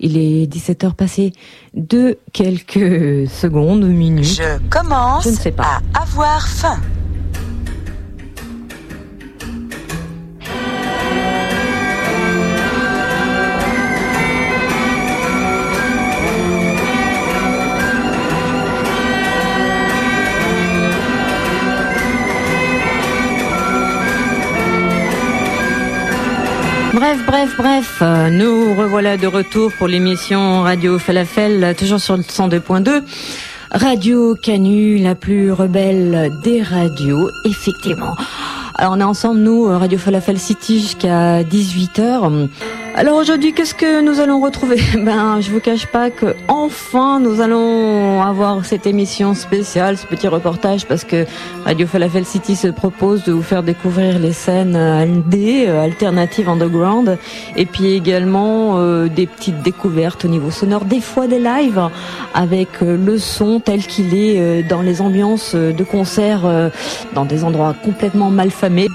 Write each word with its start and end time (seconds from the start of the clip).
Il 0.00 0.16
est 0.16 0.46
17h 0.46 0.94
passé 0.94 1.32
de 1.74 2.18
quelques 2.32 3.28
secondes, 3.28 3.84
minutes. 3.84 4.24
Je 4.24 4.58
commence 4.70 5.24
Je 5.24 5.28
ne 5.30 5.34
sais 5.34 5.52
pas. 5.52 5.80
à 5.94 6.02
avoir 6.02 6.46
faim. 6.48 6.80
Bref, 27.30 27.54
bref, 27.56 27.98
euh, 28.02 28.28
nous 28.28 28.74
revoilà 28.74 29.16
de 29.16 29.28
retour 29.28 29.70
pour 29.78 29.86
l'émission 29.86 30.62
Radio 30.62 30.98
Falafel, 30.98 31.76
toujours 31.78 32.00
sur 32.00 32.16
le 32.16 32.24
102.2. 32.24 33.04
Radio 33.70 34.34
Canu, 34.34 34.98
la 34.98 35.14
plus 35.14 35.52
rebelle 35.52 36.32
des 36.42 36.60
radios, 36.60 37.30
effectivement. 37.44 38.16
Alors 38.74 38.94
on 38.96 39.00
est 39.00 39.04
ensemble, 39.04 39.42
nous, 39.42 39.62
Radio 39.66 39.96
Falafel 39.96 40.40
City, 40.40 40.80
jusqu'à 40.80 41.44
18h. 41.44 42.48
Alors 42.96 43.18
aujourd'hui, 43.18 43.52
qu'est-ce 43.52 43.74
que 43.74 44.02
nous 44.02 44.18
allons 44.20 44.40
retrouver? 44.40 44.80
Ben, 44.96 45.40
je 45.40 45.50
vous 45.50 45.60
cache 45.60 45.86
pas 45.86 46.10
que 46.10 46.34
enfin 46.48 47.20
nous 47.20 47.40
allons 47.40 48.20
avoir 48.20 48.64
cette 48.64 48.86
émission 48.86 49.34
spéciale, 49.34 49.96
ce 49.96 50.06
petit 50.06 50.26
reportage, 50.26 50.86
parce 50.86 51.04
que 51.04 51.24
Radio 51.64 51.86
Falafel 51.86 52.24
City 52.24 52.56
se 52.56 52.66
propose 52.66 53.22
de 53.24 53.32
vous 53.32 53.42
faire 53.42 53.62
découvrir 53.62 54.18
les 54.18 54.32
scènes 54.32 54.76
LD, 54.76 55.68
euh, 55.68 55.84
alternatives 55.84 56.48
underground, 56.48 57.16
et 57.56 57.64
puis 57.64 57.92
également 57.92 58.78
euh, 58.78 59.08
des 59.08 59.26
petites 59.26 59.62
découvertes 59.62 60.24
au 60.24 60.28
niveau 60.28 60.50
sonore, 60.50 60.84
des 60.84 61.00
fois 61.00 61.28
des 61.28 61.38
lives 61.38 61.88
avec 62.34 62.82
euh, 62.82 62.96
le 62.96 63.18
son 63.18 63.60
tel 63.60 63.86
qu'il 63.86 64.14
est 64.14 64.40
euh, 64.40 64.62
dans 64.68 64.82
les 64.82 65.00
ambiances 65.00 65.52
euh, 65.54 65.72
de 65.72 65.84
concert, 65.84 66.44
euh, 66.44 66.70
dans 67.14 67.24
des 67.24 67.44
endroits 67.44 67.74
complètement 67.84 68.30
malfamés. 68.30 68.88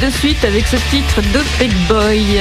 De 0.00 0.08
suite 0.08 0.44
avec 0.44 0.66
ce 0.66 0.76
titre 0.90 1.20
de 1.20 1.40
Big 1.58 1.72
Boy. 1.86 2.40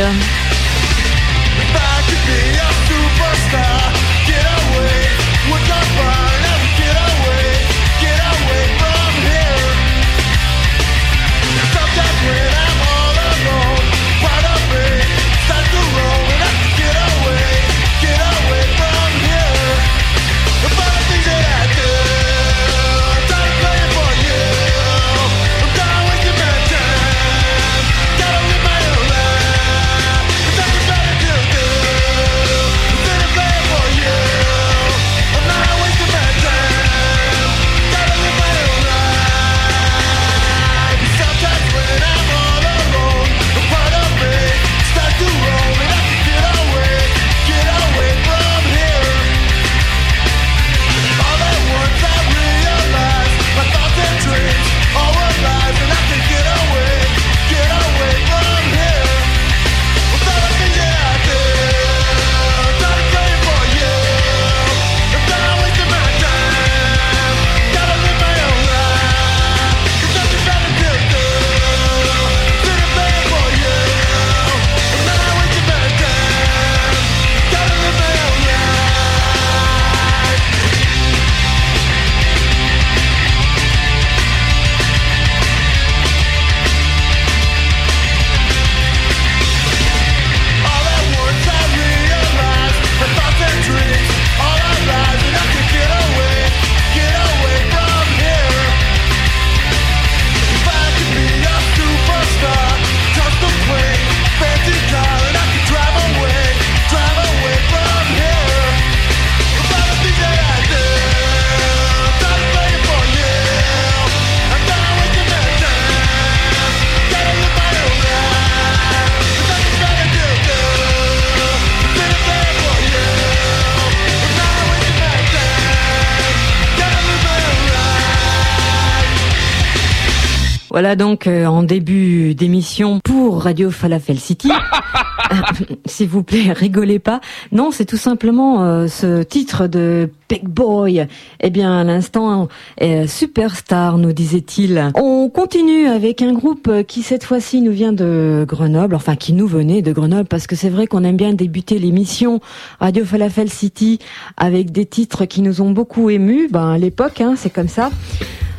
Voilà 130.79 130.95
donc 130.95 131.27
euh, 131.27 131.45
en 131.45 131.61
début 131.61 132.35
d'émission 132.35 133.01
pour 133.03 133.43
Radio 133.43 133.69
Falafel 133.69 134.17
City. 134.17 134.49
S'il 135.85 136.07
vous 136.07 136.23
plaît, 136.23 136.53
rigolez 136.53 136.99
pas. 136.99 137.19
Non, 137.51 137.71
c'est 137.71 137.83
tout 137.83 137.97
simplement 137.97 138.63
euh, 138.63 138.87
ce 138.87 139.21
titre 139.21 139.67
de 139.67 140.09
Big 140.29 140.47
Boy. 140.47 141.05
Eh 141.41 141.49
bien, 141.49 141.79
à 141.79 141.83
l'instant, 141.83 142.47
euh, 142.81 143.07
superstar, 143.07 143.97
nous 143.97 144.13
disait-il. 144.13 144.93
On 144.95 145.27
continue 145.27 145.87
avec 145.87 146.21
un 146.21 146.31
groupe 146.31 146.71
qui 146.87 147.03
cette 147.03 147.25
fois-ci 147.25 147.59
nous 147.59 147.73
vient 147.73 147.91
de 147.91 148.45
Grenoble, 148.47 148.95
enfin 148.95 149.17
qui 149.17 149.33
nous 149.33 149.47
venait 149.47 149.81
de 149.81 149.91
Grenoble, 149.91 150.29
parce 150.29 150.47
que 150.47 150.55
c'est 150.55 150.69
vrai 150.69 150.87
qu'on 150.87 151.03
aime 151.03 151.17
bien 151.17 151.33
débuter 151.33 151.77
l'émission 151.77 152.39
Radio 152.79 153.03
Falafel 153.03 153.49
City 153.49 153.99
avec 154.37 154.71
des 154.71 154.85
titres 154.85 155.25
qui 155.25 155.41
nous 155.41 155.59
ont 155.61 155.71
beaucoup 155.71 156.09
émus. 156.09 156.47
Ben 156.49 156.69
à 156.69 156.77
l'époque, 156.77 157.19
hein, 157.19 157.33
c'est 157.35 157.49
comme 157.49 157.67
ça. 157.67 157.89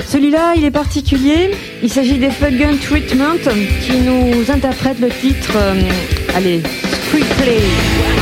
Celui-là, 0.07 0.55
il 0.57 0.65
est 0.65 0.71
particulier. 0.71 1.51
Il 1.83 1.91
s'agit 1.91 2.19
des 2.19 2.31
Fuck 2.31 2.53
Gun 2.53 2.77
Treatment 2.77 3.39
qui 3.83 3.99
nous 3.99 4.51
interprètent 4.51 5.01
le 5.01 5.09
titre, 5.09 5.53
euh, 5.57 5.81
allez, 6.35 6.63
Street 7.09 7.25
Play. 7.39 8.20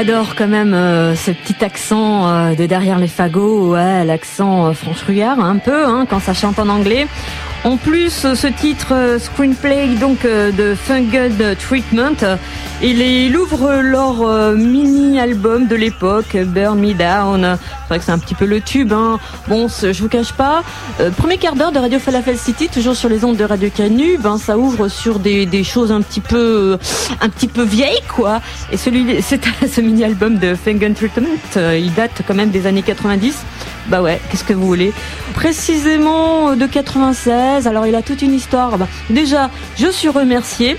Adore 0.00 0.34
quand 0.34 0.46
même 0.48 0.72
euh, 0.72 1.14
ce 1.14 1.30
petit 1.30 1.62
accent 1.62 2.26
euh, 2.26 2.54
de 2.54 2.64
derrière 2.64 2.98
les 2.98 3.06
fagots, 3.06 3.72
ouais, 3.74 4.02
l'accent 4.06 4.68
euh, 4.68 4.72
franchouillard 4.72 5.38
un 5.40 5.56
peu 5.58 5.84
hein, 5.84 6.06
quand 6.08 6.20
ça 6.20 6.32
chante 6.32 6.58
en 6.58 6.68
anglais. 6.70 7.06
En 7.64 7.76
plus, 7.76 8.24
euh, 8.24 8.34
ce 8.34 8.46
titre 8.46 8.92
euh, 8.94 9.18
screenplay 9.18 9.88
donc 10.00 10.24
euh, 10.24 10.50
de 10.52 10.74
Fungud 10.74 11.58
Treatment, 11.58 12.16
il, 12.82 13.02
est- 13.02 13.26
il 13.26 13.36
ouvre 13.36 13.74
leur 13.82 14.54
mini-album 14.56 15.66
de 15.66 15.76
l'époque, 15.76 16.34
Burn 16.46 16.78
Me 16.80 16.94
Down. 16.94 17.58
C'est 17.60 17.88
vrai 17.90 17.98
que 17.98 18.04
c'est 18.04 18.12
un 18.12 18.18
petit 18.18 18.34
peu 18.34 18.46
le 18.46 18.62
tube. 18.62 18.92
Hein. 18.94 19.18
Bon, 19.48 19.66
je 19.68 20.00
vous 20.00 20.08
cache 20.08 20.32
pas. 20.32 20.62
premier 21.18 21.36
quart 21.36 21.56
d'heure 21.56 21.72
de 21.72 21.78
Radio 21.78 21.98
Falafel 21.98 22.38
City, 22.38 22.68
toujours 22.72 22.96
sur 22.96 23.10
les 23.10 23.22
ondes 23.24 23.36
de 23.36 23.44
Radio 23.44 23.68
Canu, 23.74 24.16
ben 24.18 24.38
ça 24.38 24.56
ouvre 24.56 24.88
sur 24.88 25.18
des, 25.18 25.44
des 25.44 25.64
choses 25.64 25.92
un 25.92 26.00
petit 26.00 26.20
peu, 26.20 26.78
un 27.20 27.28
petit 27.28 27.48
peu 27.48 27.62
vieilles 27.62 28.00
quoi. 28.08 28.40
Et 28.72 28.78
celui, 28.78 29.20
c'est 29.20 29.40
ce 29.68 29.80
mini-album 29.90 30.38
de 30.38 30.54
Fungud 30.54 30.94
Treatment, 30.94 31.26
euh, 31.56 31.76
il 31.76 31.92
date 31.94 32.22
quand 32.26 32.34
même 32.34 32.50
des 32.50 32.68
années 32.68 32.82
90. 32.82 33.36
Bah 33.88 34.02
ouais, 34.02 34.20
qu'est-ce 34.30 34.44
que 34.44 34.52
vous 34.52 34.66
voulez? 34.66 34.92
Précisément 35.34 36.50
euh, 36.50 36.54
de 36.54 36.66
96. 36.66 37.66
Alors 37.66 37.88
il 37.88 37.94
a 37.96 38.02
toute 38.02 38.22
une 38.22 38.32
histoire. 38.32 38.78
Bah, 38.78 38.86
déjà, 39.10 39.50
je 39.76 39.88
suis 39.88 40.08
remerciée 40.08 40.76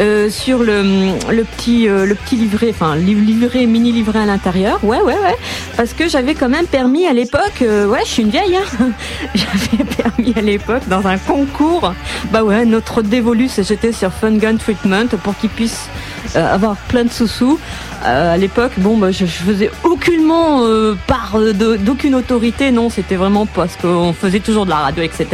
euh, 0.00 0.28
sur 0.28 0.58
le, 0.62 0.82
le 1.30 1.44
petit 1.44 1.88
euh, 1.88 2.04
le 2.04 2.14
petit 2.14 2.36
livret, 2.36 2.68
enfin 2.70 2.96
li- 2.96 3.14
livret 3.14 3.66
mini 3.66 3.92
livret 3.92 4.20
à 4.20 4.26
l'intérieur. 4.26 4.78
Ouais 4.82 5.00
ouais 5.00 5.14
ouais. 5.14 5.36
Parce 5.76 5.92
que 5.92 6.08
j'avais 6.08 6.34
quand 6.34 6.48
même 6.48 6.66
permis 6.66 7.06
à 7.06 7.12
l'époque. 7.12 7.62
euh, 7.62 7.86
ouais, 7.86 8.00
je 8.04 8.10
suis 8.10 8.22
une 8.22 8.30
vieille. 8.30 8.56
Hein 8.56 8.90
j'avais 9.34 9.84
permis 9.84 10.34
à 10.36 10.40
l'époque 10.40 10.82
dans 10.88 11.06
un 11.06 11.18
concours. 11.18 11.92
Bah 12.32 12.42
ouais, 12.42 12.64
notre 12.64 13.02
dévolu 13.02 13.48
jeté 13.48 13.92
sur 13.92 14.12
Fun 14.12 14.32
Gun 14.32 14.56
Treatment 14.56 15.06
pour 15.22 15.36
qu'il 15.36 15.50
puisse 15.50 15.88
euh, 16.36 16.54
avoir 16.54 16.76
plein 16.76 17.04
de 17.04 17.10
sous-sous. 17.10 17.58
Euh, 18.04 18.34
à 18.34 18.36
l'époque, 18.36 18.72
bon, 18.78 18.98
bah, 18.98 19.12
je, 19.12 19.24
faisais 19.24 19.70
aucunement 19.82 20.60
part 21.06 21.38
d'aucune 21.80 22.14
autorité, 22.14 22.70
non, 22.70 22.90
c'était 22.90 23.16
vraiment 23.16 23.46
parce 23.46 23.76
qu'on 23.76 24.12
faisait 24.12 24.40
toujours 24.40 24.66
de 24.66 24.70
la 24.70 24.76
radio, 24.76 25.02
etc. 25.02 25.26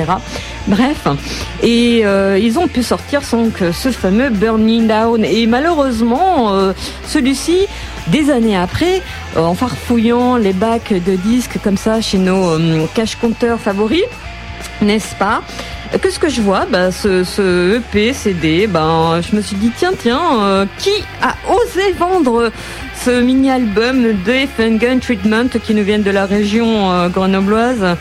Bref, 0.69 1.09
et 1.64 2.05
ils 2.38 2.59
ont 2.61 2.69
pu 2.69 2.83
sortir 2.85 3.23
donc 3.33 3.62
ce 3.73 3.90
fameux 3.90 4.31
Burning 4.50 4.88
Down. 4.88 5.25
Et 5.25 5.47
malheureusement, 5.47 6.52
euh, 6.54 6.73
celui-ci, 7.07 7.66
des 8.09 8.30
années 8.30 8.57
après, 8.57 9.00
euh, 9.37 9.40
en 9.40 9.54
farfouillant 9.54 10.37
les 10.37 10.52
bacs 10.52 10.92
de 10.92 11.14
disques 11.14 11.59
comme 11.62 11.76
ça 11.76 12.00
chez 12.00 12.19
nos 12.19 12.59
euh, 12.59 12.87
cache-compteurs 12.95 13.61
favoris, 13.61 14.02
n'est-ce 14.83 15.14
pas? 15.14 15.42
Qu'est-ce 16.02 16.19
que 16.19 16.28
je 16.28 16.40
vois 16.40 16.66
bah, 16.66 16.90
ce, 16.90 17.23
ce 17.23 17.76
EP, 17.76 18.12
CD, 18.12 18.66
ben, 18.66 19.21
je 19.21 19.37
me 19.37 19.40
suis 19.40 19.57
dit, 19.57 19.71
tiens, 19.76 19.92
tiens, 19.97 20.66
qui 20.78 20.92
a 21.21 21.35
osé 21.52 21.92
vendre 21.99 22.52
ce 23.04 23.21
mini-album 23.21 24.02
de 24.02 24.78
Gun 24.78 24.99
Treatment 24.99 25.49
qui 25.64 25.75
nous 25.75 25.83
viennent 25.83 26.04
de 26.04 26.12
la 26.12 26.26
région 26.26 27.09
grenobloise? 27.09 27.97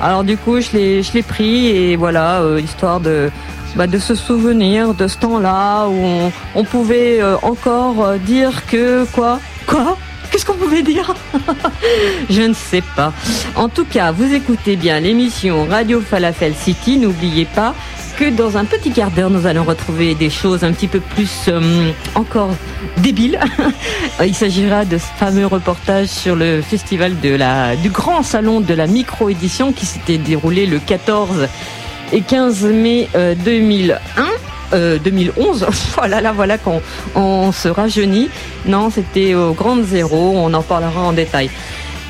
Alors 0.00 0.22
du 0.22 0.36
coup, 0.36 0.60
je 0.60 0.70
l'ai 0.72 1.02
je 1.02 1.12
l'ai 1.14 1.22
pris 1.22 1.66
et 1.66 1.96
voilà, 1.96 2.42
histoire 2.60 3.00
de, 3.00 3.28
bah, 3.76 3.86
de 3.86 3.98
se 3.98 4.14
souvenir 4.14 4.94
de 4.94 5.08
ce 5.08 5.16
temps-là 5.18 5.86
où 5.88 6.30
on, 6.54 6.64
pouvait 6.64 7.22
euh, 7.22 7.36
encore 7.42 8.04
euh, 8.04 8.18
dire 8.18 8.66
que 8.66 9.04
quoi? 9.12 9.40
Quoi? 9.66 9.96
Qu'est-ce 10.30 10.46
qu'on 10.46 10.54
pouvait 10.54 10.82
dire? 10.82 11.14
Je 12.30 12.42
ne 12.42 12.54
sais 12.54 12.82
pas. 12.96 13.12
En 13.54 13.68
tout 13.68 13.84
cas, 13.84 14.12
vous 14.12 14.32
écoutez 14.32 14.76
bien 14.76 15.00
l'émission 15.00 15.66
Radio 15.68 16.00
Falafel 16.00 16.54
City. 16.54 16.98
N'oubliez 16.98 17.44
pas 17.44 17.74
que 18.16 18.30
dans 18.30 18.56
un 18.56 18.64
petit 18.64 18.90
quart 18.90 19.10
d'heure, 19.10 19.30
nous 19.30 19.46
allons 19.46 19.64
retrouver 19.64 20.14
des 20.14 20.30
choses 20.30 20.64
un 20.64 20.72
petit 20.72 20.88
peu 20.88 21.00
plus 21.00 21.46
euh, 21.48 21.92
encore 22.14 22.54
débiles. 22.98 23.40
Il 24.24 24.34
s'agira 24.34 24.84
de 24.84 24.98
ce 24.98 25.06
fameux 25.18 25.46
reportage 25.46 26.08
sur 26.08 26.36
le 26.36 26.62
festival 26.62 27.18
de 27.20 27.34
la, 27.34 27.76
du 27.76 27.90
grand 27.90 28.22
salon 28.22 28.60
de 28.60 28.74
la 28.74 28.86
micro-édition 28.86 29.72
qui 29.72 29.86
s'était 29.86 30.18
déroulé 30.18 30.66
le 30.66 30.78
14 30.78 31.48
et 32.12 32.20
15 32.20 32.64
mai 32.64 33.08
euh, 33.14 33.34
2001. 33.34 33.96
Euh, 34.74 34.98
2011, 34.98 35.66
voilà, 35.94 36.20
là, 36.22 36.32
voilà 36.32 36.56
qu'on 36.56 36.80
on 37.14 37.52
se 37.52 37.68
rajeunit. 37.68 38.30
Non, 38.64 38.88
c'était 38.90 39.34
au 39.34 39.52
Grand 39.52 39.82
Zéro, 39.82 40.32
on 40.36 40.52
en 40.54 40.62
parlera 40.62 41.02
en 41.02 41.12
détail. 41.12 41.50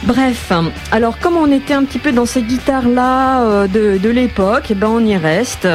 Bref, 0.04 0.52
alors 0.90 1.18
comme 1.18 1.36
on 1.36 1.50
était 1.52 1.74
un 1.74 1.84
petit 1.84 2.00
peu 2.00 2.10
dans 2.10 2.26
ces 2.26 2.42
guitares-là 2.42 3.42
euh, 3.42 3.66
de, 3.68 3.98
de 3.98 4.10
l'époque, 4.10 4.64
eh 4.70 4.74
ben 4.74 4.88
on 4.88 5.04
y 5.04 5.16
reste. 5.16 5.68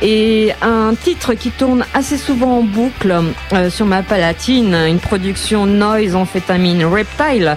Et 0.00 0.52
un 0.62 0.94
titre 0.94 1.34
qui 1.34 1.50
tourne 1.50 1.84
assez 1.92 2.16
souvent 2.16 2.58
en 2.58 2.62
boucle 2.62 3.12
euh, 3.52 3.70
sur 3.70 3.86
ma 3.86 4.02
palatine, 4.02 4.74
une 4.74 5.00
production 5.00 5.66
Noise 5.66 6.14
Amphétamine 6.14 6.84
Reptile. 6.84 7.56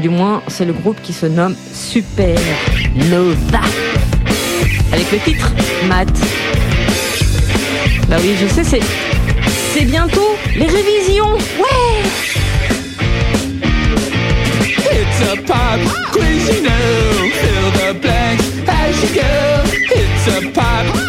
Du 0.00 0.08
moins, 0.08 0.42
c'est 0.46 0.64
le 0.64 0.72
groupe 0.72 1.00
qui 1.02 1.12
se 1.12 1.26
nomme 1.26 1.56
Super 1.72 2.38
Nova. 3.10 3.60
Avec 4.96 5.12
le 5.12 5.18
titre 5.18 5.52
Matt. 5.88 6.08
Bah 8.08 8.16
oui, 8.18 8.34
je 8.40 8.46
sais, 8.46 8.64
c'est 8.64 8.80
c'est 9.74 9.84
bientôt 9.84 10.38
les 10.56 10.64
révisions. 10.64 11.34
Ouais. 11.58 12.02
It's 14.90 15.20
a 15.20 15.36
pop 15.42 15.80
quiz, 16.12 16.48
you 16.48 16.62
know. 16.62 17.28
Fill 17.30 17.70
the 17.72 18.00
blanks 18.00 18.46
as 18.66 19.02
you 19.02 19.20
go. 19.20 19.30
It's 19.94 20.28
a 20.28 20.50
pop 20.52 21.05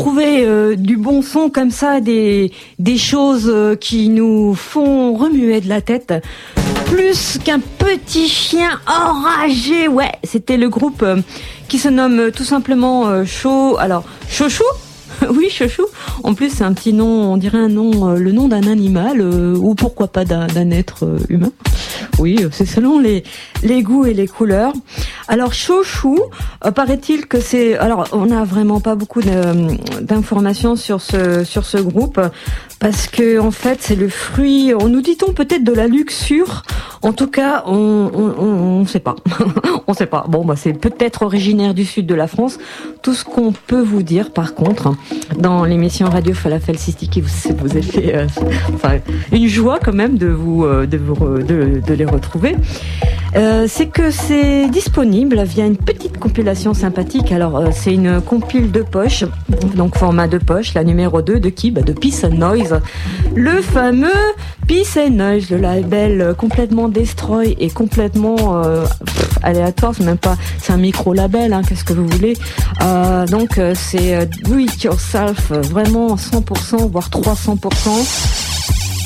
retrouver 0.00 0.46
euh, 0.46 0.76
du 0.76 0.96
bon 0.96 1.20
son 1.20 1.50
comme 1.50 1.70
ça, 1.70 2.00
des, 2.00 2.52
des 2.78 2.96
choses 2.96 3.50
euh, 3.52 3.76
qui 3.76 4.08
nous 4.08 4.54
font 4.54 5.12
remuer 5.14 5.60
de 5.60 5.68
la 5.68 5.82
tête. 5.82 6.14
Plus 6.86 7.38
qu'un 7.44 7.60
petit 7.60 8.26
chien 8.26 8.80
enragé, 8.86 9.88
ouais, 9.88 10.12
c'était 10.24 10.56
le 10.56 10.70
groupe 10.70 11.02
euh, 11.02 11.16
qui 11.68 11.78
se 11.78 11.88
nomme 11.88 12.30
tout 12.34 12.44
simplement 12.44 13.24
Chau... 13.26 13.76
Alors, 13.78 14.04
Chouchou 14.30 14.64
oui, 15.30 15.50
chouchou. 15.50 15.86
En 16.22 16.34
plus, 16.34 16.50
c'est 16.50 16.64
un 16.64 16.72
petit 16.72 16.92
nom, 16.92 17.32
on 17.32 17.36
dirait 17.36 17.58
un 17.58 17.68
nom, 17.68 18.08
euh, 18.08 18.16
le 18.16 18.32
nom 18.32 18.48
d'un 18.48 18.66
animal, 18.66 19.20
euh, 19.20 19.54
ou 19.56 19.74
pourquoi 19.74 20.08
pas 20.08 20.24
d'un 20.24 20.70
être 20.70 21.04
euh, 21.04 21.18
humain. 21.28 21.52
Oui, 22.18 22.38
c'est 22.52 22.66
selon 22.66 22.98
les, 22.98 23.24
les 23.62 23.82
goûts 23.82 24.06
et 24.06 24.14
les 24.14 24.28
couleurs. 24.28 24.72
Alors, 25.28 25.52
chouchou, 25.52 26.18
paraît-il 26.74 27.26
que 27.26 27.40
c'est... 27.40 27.76
Alors, 27.78 28.08
on 28.12 28.26
n'a 28.26 28.44
vraiment 28.44 28.80
pas 28.80 28.94
beaucoup 28.94 29.22
d'informations 29.22 30.76
sur 30.76 31.00
ce, 31.00 31.44
sur 31.44 31.64
ce 31.64 31.78
groupe, 31.78 32.20
parce 32.80 33.06
que 33.06 33.38
en 33.38 33.50
fait, 33.50 33.78
c'est 33.80 33.94
le 33.94 34.08
fruit, 34.08 34.72
on 34.74 34.88
nous 34.88 35.02
dit-on 35.02 35.32
peut-être 35.32 35.62
de 35.62 35.72
la 35.72 35.86
luxure? 35.86 36.62
En 37.02 37.12
tout 37.12 37.28
cas, 37.28 37.62
on 37.66 38.10
on 38.38 38.86
sait 38.86 39.00
pas. 39.00 39.16
on 39.86 39.94
sait 39.94 40.06
pas. 40.06 40.24
Bon, 40.28 40.44
bah, 40.44 40.54
c'est 40.56 40.72
peut-être 40.72 41.22
originaire 41.22 41.74
du 41.74 41.84
sud 41.84 42.06
de 42.06 42.14
la 42.14 42.26
France. 42.26 42.58
Tout 43.02 43.14
ce 43.14 43.24
qu'on 43.24 43.52
peut 43.52 43.82
vous 43.82 44.02
dire, 44.02 44.32
par 44.32 44.54
contre, 44.54 44.94
dans 45.38 45.64
l'émission 45.64 46.08
Radio 46.08 46.34
Falafel 46.34 46.78
City 46.78 47.08
qui 47.08 47.20
vous, 47.20 47.30
vous 47.58 47.76
a 47.76 47.82
fait 47.82 48.16
euh, 48.16 48.26
enfin, 48.74 48.98
une 49.30 49.46
joie 49.46 49.78
quand 49.78 49.94
même 49.94 50.16
de 50.18 50.28
vous, 50.28 50.64
euh, 50.64 50.86
de, 50.86 50.96
vous 50.96 51.14
de 51.42 51.94
les 51.94 52.04
retrouver. 52.06 52.56
Euh, 53.36 53.66
c'est 53.68 53.86
que 53.86 54.10
c'est 54.10 54.68
disponible 54.68 55.42
via 55.44 55.64
une 55.64 55.76
petite 55.76 56.18
compilation 56.18 56.74
sympathique. 56.74 57.32
Alors, 57.32 57.56
euh, 57.56 57.68
c'est 57.72 57.94
une 57.94 58.20
compile 58.20 58.72
de 58.72 58.82
poche, 58.82 59.24
donc 59.76 59.96
format 59.96 60.26
de 60.28 60.38
poche, 60.38 60.74
la 60.74 60.84
numéro 60.84 61.22
2 61.22 61.38
de 61.38 61.48
qui 61.48 61.70
bah, 61.70 61.82
De 61.82 61.92
Peace 61.92 62.24
and 62.24 62.36
Noise. 62.36 62.80
Le 63.34 63.62
fameux 63.62 64.08
Peace 64.66 64.96
and 64.96 65.10
Noise, 65.10 65.50
le 65.50 65.56
label 65.56 66.34
complètement 66.38 66.88
destroy 66.88 67.56
et 67.58 67.70
complètement 67.70 68.62
euh, 68.64 68.84
aléatoire. 69.42 69.94
C'est 69.96 70.04
même 70.04 70.16
pas, 70.16 70.36
c'est 70.58 70.72
un 70.72 70.76
micro-label, 70.76 71.52
hein, 71.52 71.62
qu'est-ce 71.66 71.84
que 71.84 71.92
vous 71.92 72.06
voulez. 72.06 72.36
Euh, 72.82 73.26
donc, 73.26 73.58
euh, 73.58 73.74
c'est 73.74 74.26
do 74.44 74.58
it 74.58 74.82
yourself, 74.82 75.50
vraiment 75.50 76.14
100%, 76.14 76.88
voire 76.88 77.08
300% 77.08 78.49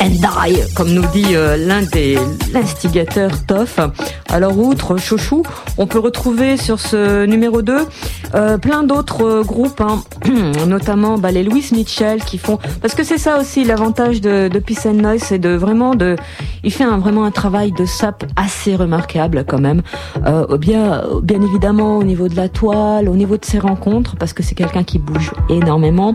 and 0.00 0.10
die, 0.10 0.60
comme 0.74 0.92
nous 0.92 1.06
dit 1.12 1.34
euh, 1.34 1.56
l'un 1.56 1.82
des 1.82 2.18
l'instigateurs 2.52 3.44
Toff. 3.46 3.78
Alors 4.33 4.59
outre 4.59 4.96
Chouchou, 4.96 5.42
on 5.78 5.87
peut 5.87 5.98
retrouver 5.98 6.57
sur 6.57 6.80
ce 6.80 7.24
numéro 7.26 7.62
2 7.62 7.87
euh, 8.35 8.59
plein 8.59 8.83
d'autres 8.83 9.24
euh, 9.24 9.42
groupes, 9.42 9.80
hein, 9.80 10.02
notamment 10.66 11.18
bah, 11.18 11.30
les 11.30 11.42
Louis 11.42 11.64
Mitchell 11.72 12.22
qui 12.24 12.38
font 12.38 12.59
parce 12.80 12.94
que 12.94 13.04
c'est 13.04 13.18
ça 13.18 13.38
aussi 13.38 13.64
l'avantage 13.64 14.20
de, 14.20 14.48
de 14.48 14.59
Peace 14.59 14.87
and 14.87 14.94
Noise, 14.94 15.22
c'est 15.22 15.38
de 15.38 15.50
vraiment 15.50 15.94
de 15.94 16.16
il 16.62 16.72
fait 16.72 16.87
vraiment 16.87 17.24
un 17.24 17.30
travail 17.30 17.72
de 17.72 17.85
sap 17.85 18.24
assez 18.37 18.74
remarquable 18.74 19.44
quand 19.46 19.61
même. 19.61 19.83
Bien 20.59 21.02
bien 21.22 21.42
évidemment 21.42 21.98
au 21.98 22.04
niveau 22.04 22.28
de 22.28 22.37
la 22.37 22.48
toile, 22.48 23.09
au 23.09 23.16
niveau 23.16 23.37
de 23.37 23.44
ses 23.44 23.59
rencontres 23.59 24.16
parce 24.16 24.33
que 24.33 24.42
c'est 24.42 24.54
quelqu'un 24.54 24.83
qui 24.83 24.98
bouge 24.98 25.33
énormément. 25.50 26.14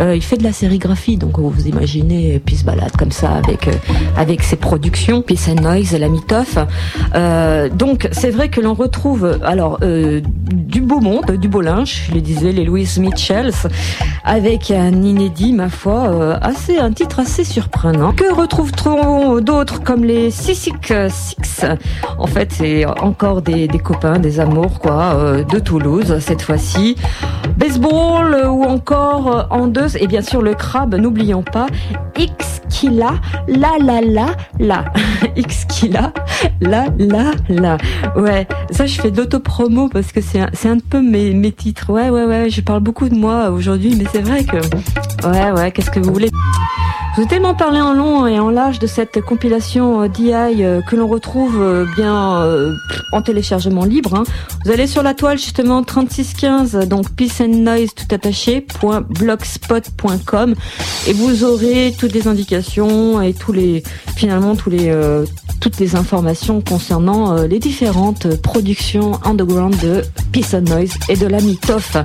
Il 0.00 0.22
fait 0.22 0.36
de 0.36 0.44
la 0.44 0.52
sérigraphie 0.52 1.16
donc 1.16 1.38
vous 1.38 1.66
imaginez 1.66 2.40
puis 2.44 2.56
se 2.56 2.64
balade 2.64 2.96
comme 2.96 3.12
ça 3.12 3.17
euh, 3.24 3.72
avec 4.16 4.42
ses 4.42 4.56
productions, 4.56 5.22
Peace 5.22 5.48
and 5.48 5.62
Noise, 5.62 5.96
la 5.98 6.08
Mitoff. 6.08 6.58
Euh, 7.14 7.68
donc 7.68 8.08
c'est 8.12 8.30
vrai 8.30 8.48
que 8.48 8.60
l'on 8.60 8.74
retrouve 8.74 9.38
alors 9.44 9.78
euh, 9.82 10.20
du 10.52 10.80
beau 10.80 11.00
monde, 11.00 11.32
du 11.32 11.48
beau 11.48 11.60
linge, 11.60 12.06
je 12.08 12.14
le 12.14 12.20
disais, 12.20 12.52
les 12.52 12.64
Louise 12.64 12.98
Mitchells, 12.98 13.68
avec 14.24 14.70
un 14.70 15.02
inédit, 15.02 15.52
ma 15.52 15.68
foi, 15.68 16.08
euh, 16.08 16.38
assez 16.40 16.78
un 16.78 16.92
titre 16.92 17.20
assez 17.20 17.44
surprenant. 17.44 18.12
Que 18.12 18.32
retrouve-t-on 18.32 19.40
d'autres 19.40 19.82
comme 19.82 20.04
les 20.04 20.30
Sissic 20.30 20.92
Six 21.08 21.64
En 22.18 22.26
fait, 22.26 22.52
c'est 22.52 22.84
encore 22.84 23.42
des, 23.42 23.68
copains, 23.82 24.18
des 24.18 24.40
amours, 24.40 24.78
quoi, 24.78 25.16
de 25.48 25.58
Toulouse 25.58 26.18
cette 26.20 26.42
fois-ci. 26.42 26.96
Baseball 27.56 28.46
ou 28.48 28.64
encore 28.64 29.46
en 29.50 29.66
deux, 29.66 29.96
et 29.96 30.06
bien 30.06 30.22
sûr 30.22 30.42
le 30.42 30.54
crabe, 30.54 30.94
n'oublions 30.94 31.42
pas, 31.42 31.66
X 32.16 32.57
Kila, 32.68 33.14
la 33.48 33.72
la 33.80 34.00
la 34.00 34.26
la, 34.58 34.84
X 35.36 35.64
Kila, 35.66 36.12
la 36.60 36.86
la 36.98 37.32
la. 37.48 37.78
Ouais, 38.16 38.46
ça 38.70 38.86
je 38.86 39.00
fais 39.00 39.10
de 39.10 39.16
l'autopromo 39.18 39.88
parce 39.88 40.12
que 40.12 40.20
c'est 40.20 40.40
un, 40.40 40.50
un 40.64 40.78
peu 40.78 41.00
mes, 41.00 41.32
mes 41.34 41.52
titres. 41.52 41.90
Ouais, 41.90 42.10
ouais, 42.10 42.24
ouais, 42.24 42.50
je 42.50 42.60
parle 42.60 42.80
beaucoup 42.80 43.08
de 43.08 43.14
moi 43.14 43.50
aujourd'hui, 43.50 43.94
mais 43.96 44.04
c'est 44.12 44.22
vrai 44.22 44.44
que, 44.44 44.56
ouais, 45.26 45.50
ouais, 45.52 45.70
qu'est-ce 45.72 45.90
que 45.90 46.00
vous 46.00 46.12
voulez? 46.12 46.30
Vous 47.18 47.24
ai 47.24 47.30
tellement 47.30 47.54
parlé 47.54 47.80
en 47.80 47.94
long 47.94 48.28
et 48.28 48.38
en 48.38 48.48
large 48.48 48.78
de 48.78 48.86
cette 48.86 49.20
compilation 49.20 50.02
euh, 50.02 50.08
DI 50.08 50.32
euh, 50.32 50.80
que 50.82 50.94
l'on 50.94 51.08
retrouve 51.08 51.60
euh, 51.60 51.84
bien 51.96 52.46
en 53.10 53.22
téléchargement 53.22 53.84
libre. 53.84 54.14
hein. 54.14 54.22
Vous 54.64 54.70
allez 54.70 54.86
sur 54.86 55.02
la 55.02 55.14
toile 55.14 55.36
justement 55.36 55.82
3615, 55.82 56.86
donc 56.86 57.10
peace 57.10 57.40
and 57.40 57.48
noise 57.48 57.90
tout 57.92 58.06
blogspot.com 59.08 60.54
et 61.08 61.12
vous 61.12 61.42
aurez 61.42 61.92
toutes 61.98 62.12
les 62.12 62.28
indications 62.28 63.20
et 63.20 63.34
tous 63.34 63.52
les 63.52 63.82
finalement 64.14 64.54
tous 64.54 64.70
les 64.70 64.94
toutes 65.60 65.80
les 65.80 65.96
informations 65.96 66.60
concernant 66.60 67.42
les 67.42 67.58
différentes 67.58 68.36
productions 68.42 69.18
underground 69.24 69.76
de 69.80 70.02
Peace 70.30 70.54
and 70.54 70.70
Noise 70.70 70.92
et 71.08 71.16
de 71.16 71.26
la 71.26 71.40
Mitoff. 71.40 71.96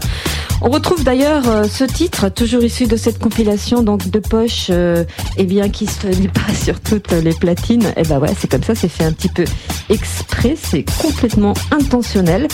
On 0.66 0.70
retrouve 0.70 1.04
d'ailleurs 1.04 1.50
euh, 1.50 1.64
ce 1.66 1.84
titre, 1.84 2.30
toujours 2.30 2.64
issu 2.64 2.88
de 2.88 2.96
cette 2.96 3.20
compilation 3.20 3.84
donc 3.84 4.10
de 4.10 4.20
poche, 4.20 4.68
euh, 4.70 5.04
eh 5.36 5.44
bien 5.44 5.68
qui 5.68 5.86
se 5.86 6.08
lit 6.08 6.30
pas 6.30 6.54
sur 6.64 6.80
toutes 6.80 7.12
les 7.12 7.34
platines. 7.34 7.92
Et 7.98 8.04
ben 8.04 8.18
ouais, 8.20 8.34
c'est 8.40 8.50
comme 8.50 8.64
ça, 8.64 8.74
c'est 8.74 8.88
fait 8.88 9.04
un 9.04 9.12
petit 9.12 9.28
peu 9.28 9.44
exprès, 9.90 10.56
c'est 10.56 10.86
complètement 11.02 11.54
intentionnel. 11.72 12.48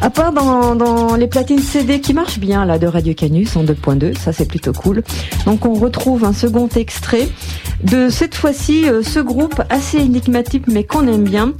À 0.00 0.08
part 0.08 0.32
dans, 0.32 0.76
dans 0.76 1.16
les 1.16 1.26
platines 1.26 1.58
CD 1.58 2.00
qui 2.00 2.14
marchent 2.14 2.38
bien 2.38 2.64
là 2.64 2.78
de 2.78 2.86
Radio 2.86 3.12
Canus 3.12 3.56
en 3.56 3.64
2.2, 3.64 4.16
ça 4.16 4.32
c'est 4.32 4.46
plutôt 4.46 4.72
cool. 4.72 5.02
Donc 5.44 5.66
on 5.66 5.74
retrouve 5.74 6.22
un 6.22 6.32
second 6.32 6.68
extrait 6.76 7.28
de 7.82 8.08
cette 8.08 8.36
fois-ci 8.36 8.88
euh, 8.88 9.02
ce 9.02 9.18
groupe 9.18 9.60
assez 9.68 9.98
énigmatique 9.98 10.68
mais 10.68 10.84
qu'on 10.84 11.08
aime 11.08 11.24
bien 11.24 11.54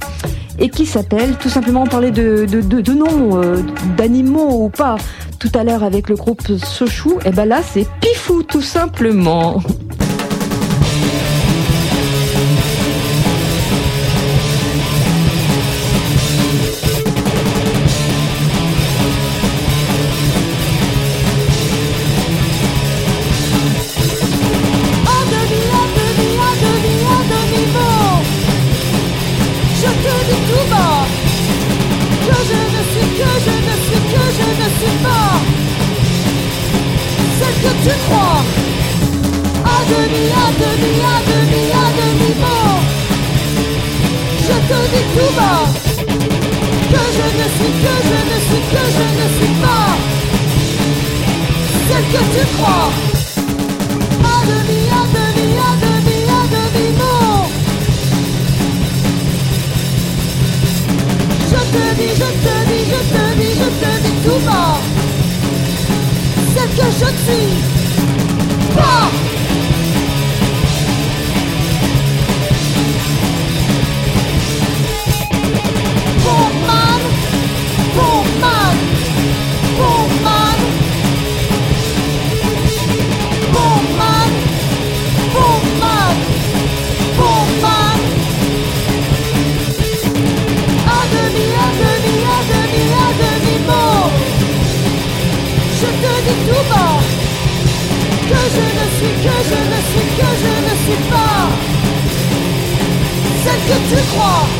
et 0.59 0.69
qui 0.69 0.85
s'appelle 0.85 1.35
tout 1.37 1.49
simplement 1.49 1.85
parlait 1.85 2.11
de, 2.11 2.45
de, 2.45 2.61
de, 2.61 2.81
de 2.81 2.93
noms 2.93 3.41
euh, 3.41 3.61
d'animaux 3.97 4.65
ou 4.65 4.69
pas 4.69 4.97
tout 5.39 5.51
à 5.55 5.63
l'heure 5.63 5.83
avec 5.83 6.09
le 6.09 6.15
groupe 6.15 6.41
Sochou 6.57 7.19
et 7.25 7.31
ben 7.31 7.45
là 7.45 7.61
c'est 7.63 7.87
Pifou 8.01 8.43
tout 8.43 8.61
simplement. 8.61 9.61
Crois. 38.05 38.41
À 39.65 39.79
demi, 39.91 40.23
à 40.43 40.47
demi, 40.61 40.93
à 41.13 41.17
demi, 41.29 41.63
à 41.71 41.87
demi-mot 41.99 42.75
Je 44.45 44.55
te 44.69 44.79
dis 44.91 45.05
tout 45.13 45.31
bas. 45.37 45.63
Que 46.91 47.03
je 47.17 47.27
ne 47.39 47.47
suis, 47.55 47.73
que 47.83 47.95
je 48.09 48.19
ne 48.31 48.37
suis, 48.47 48.63
que 48.73 48.83
je 48.97 49.05
ne 49.19 49.25
suis 49.37 49.55
pas. 49.63 49.89
Celle 51.87 52.07
que 52.13 52.23
tu 52.33 52.43
crois. 52.55 52.89
À 54.23 54.37
demi, 54.51 54.79
à 54.99 55.03
demi, 55.15 55.47
à 55.67 55.71
demi, 55.83 56.17
à 56.37 56.41
demi, 56.55 56.85
non 57.01 57.33
Je 61.51 61.61
te 61.73 61.85
dis, 61.97 62.13
je 62.21 62.29
te 62.45 62.55
dis, 62.69 62.83
je 62.93 63.01
te 63.13 63.23
dis, 63.39 63.53
je 63.61 63.69
te 63.81 63.91
dis 64.03 64.17
tout 64.23 64.41
bas. 64.45 64.77
Celle 66.53 66.69
que 66.69 66.87
je 66.99 67.09
suis 67.23 67.78
je 98.59 98.65
ne 98.79 98.85
suis, 98.97 99.13
que 99.23 99.35
je 99.49 99.59
ne 99.71 99.79
suis, 99.89 100.09
que 100.17 100.29
je 100.43 100.53
ne 100.67 100.75
suis 100.83 101.03
pas 101.09 101.47
celle 103.43 103.61
que 103.69 103.77
tu 103.89 104.01
crois. 104.11 104.58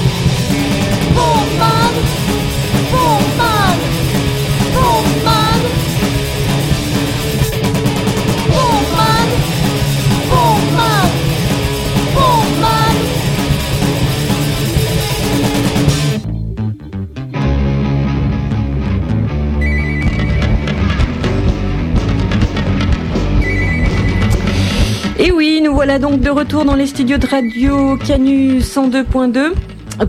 Voilà 25.79 25.97
donc 25.97 26.19
de 26.19 26.29
retour 26.29 26.65
dans 26.65 26.75
les 26.75 26.87
studios 26.87 27.17
de 27.17 27.25
Radio 27.25 27.95
Canu 27.95 28.59
102.2 28.59 29.53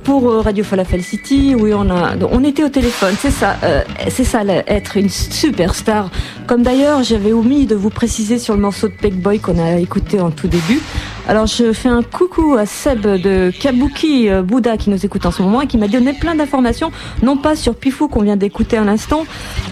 pour 0.02 0.28
euh, 0.28 0.40
Radio 0.40 0.64
Falafel 0.64 1.00
City. 1.00 1.54
Oui, 1.56 1.72
on 1.72 1.88
a, 1.90 2.16
on 2.32 2.42
était 2.42 2.64
au 2.64 2.68
téléphone. 2.68 3.14
C'est 3.16 3.30
ça, 3.30 3.56
euh, 3.62 3.84
c'est 4.08 4.24
ça, 4.24 4.42
être 4.44 4.96
une 4.96 5.08
superstar. 5.08 6.10
Comme 6.48 6.64
d'ailleurs, 6.64 7.04
j'avais 7.04 7.32
omis 7.32 7.66
de 7.66 7.76
vous 7.76 7.90
préciser 7.90 8.40
sur 8.40 8.54
le 8.54 8.60
morceau 8.60 8.88
de 8.88 8.94
Peck 8.94 9.14
Boy 9.14 9.38
qu'on 9.38 9.64
a 9.64 9.76
écouté 9.76 10.20
en 10.20 10.32
tout 10.32 10.48
début. 10.48 10.80
Alors, 11.28 11.46
je 11.46 11.72
fais 11.72 11.88
un 11.88 12.02
coucou 12.02 12.56
à 12.58 12.66
Seb 12.66 13.02
de 13.02 13.50
Kabuki 13.50 14.28
euh, 14.28 14.42
Bouddha 14.42 14.76
qui 14.76 14.90
nous 14.90 15.04
écoute 15.06 15.26
en 15.26 15.30
ce 15.30 15.42
moment 15.42 15.60
et 15.60 15.66
qui 15.66 15.78
m'a 15.78 15.86
donné 15.86 16.12
plein 16.12 16.34
d'informations, 16.34 16.90
non 17.22 17.36
pas 17.36 17.54
sur 17.54 17.74
Pifou 17.76 18.08
qu'on 18.08 18.22
vient 18.22 18.36
d'écouter 18.36 18.76
à 18.76 18.84
l'instant, 18.84 19.24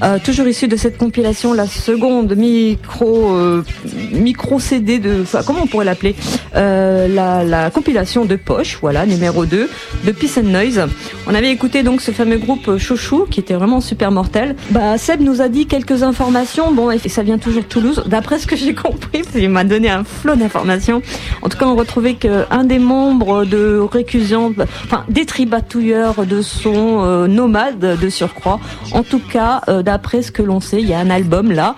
euh, 0.03 0.19
toujours 0.23 0.47
issu 0.47 0.69
de 0.69 0.77
cette 0.77 0.99
compilation, 0.99 1.53
la 1.53 1.67
seconde 1.67 2.37
micro 2.37 3.35
euh, 3.35 3.65
micro 4.13 4.61
CD 4.61 4.99
de, 4.99 5.25
comment 5.45 5.61
on 5.63 5.67
pourrait 5.67 5.85
l'appeler, 5.85 6.15
Euh, 6.55 7.09
la, 7.09 7.45
la 7.45 7.71
compilation 7.71 8.25
de 8.25 8.35
poche, 8.37 8.79
voilà, 8.81 9.07
numéro 9.07 9.45
2 9.45 9.69
de 10.05 10.13
Peace 10.13 10.39
and 10.39 10.49
Noise. 10.49 10.87
On 11.27 11.35
avait 11.35 11.51
écouté 11.51 11.83
donc 11.83 12.01
ce 12.01 12.11
fameux 12.11 12.39
groupe 12.39 12.79
Chouchou 12.79 13.27
qui 13.31 13.41
était 13.41 13.55
vraiment 13.55 13.81
super 13.81 14.11
mortel. 14.11 14.57
Bah 14.71 14.97
Seb 14.97 15.21
nous 15.21 15.41
a 15.41 15.49
dit 15.49 15.67
quelques 15.67 16.03
informations. 16.03 16.73
Bon, 16.73 16.91
et 16.91 16.99
ça 16.99 17.23
vient 17.23 17.39
toujours 17.39 17.63
de 17.63 17.69
Toulouse. 17.69 18.03
D'après 18.07 18.39
ce 18.39 18.47
que 18.47 18.57
j'ai 18.57 18.75
compris, 18.75 19.23
qu'il 19.33 19.49
m'a 19.51 19.65
donné 19.65 19.91
un 19.91 20.05
flot 20.05 20.37
d'informations. 20.37 21.03
En 21.49 21.51
tout 21.51 21.57
cas, 21.57 21.67
on 21.67 21.77
retrouvait 21.77 22.13
qu'un 22.13 22.65
des 22.65 22.79
membres 22.79 23.47
de 23.47 23.79
Récusant, 23.79 24.53
enfin 24.85 25.07
des 25.09 25.25
tribatouilleurs 25.25 26.27
de 26.27 26.43
son 26.43 27.03
euh, 27.03 27.27
nomades 27.27 27.99
de 27.99 28.11
surcroît. 28.11 28.61
En 28.93 29.03
tout 29.03 29.19
cas, 29.19 29.63
euh, 29.69 29.83
d'après 29.83 30.21
ce 30.21 30.31
que 30.31 30.43
l'on 30.43 30.61
sait, 30.61 30.83
il 30.83 30.87
y 30.87 30.93
a 30.93 30.99
un 30.99 31.09
album 31.09 31.51
là. 31.51 31.75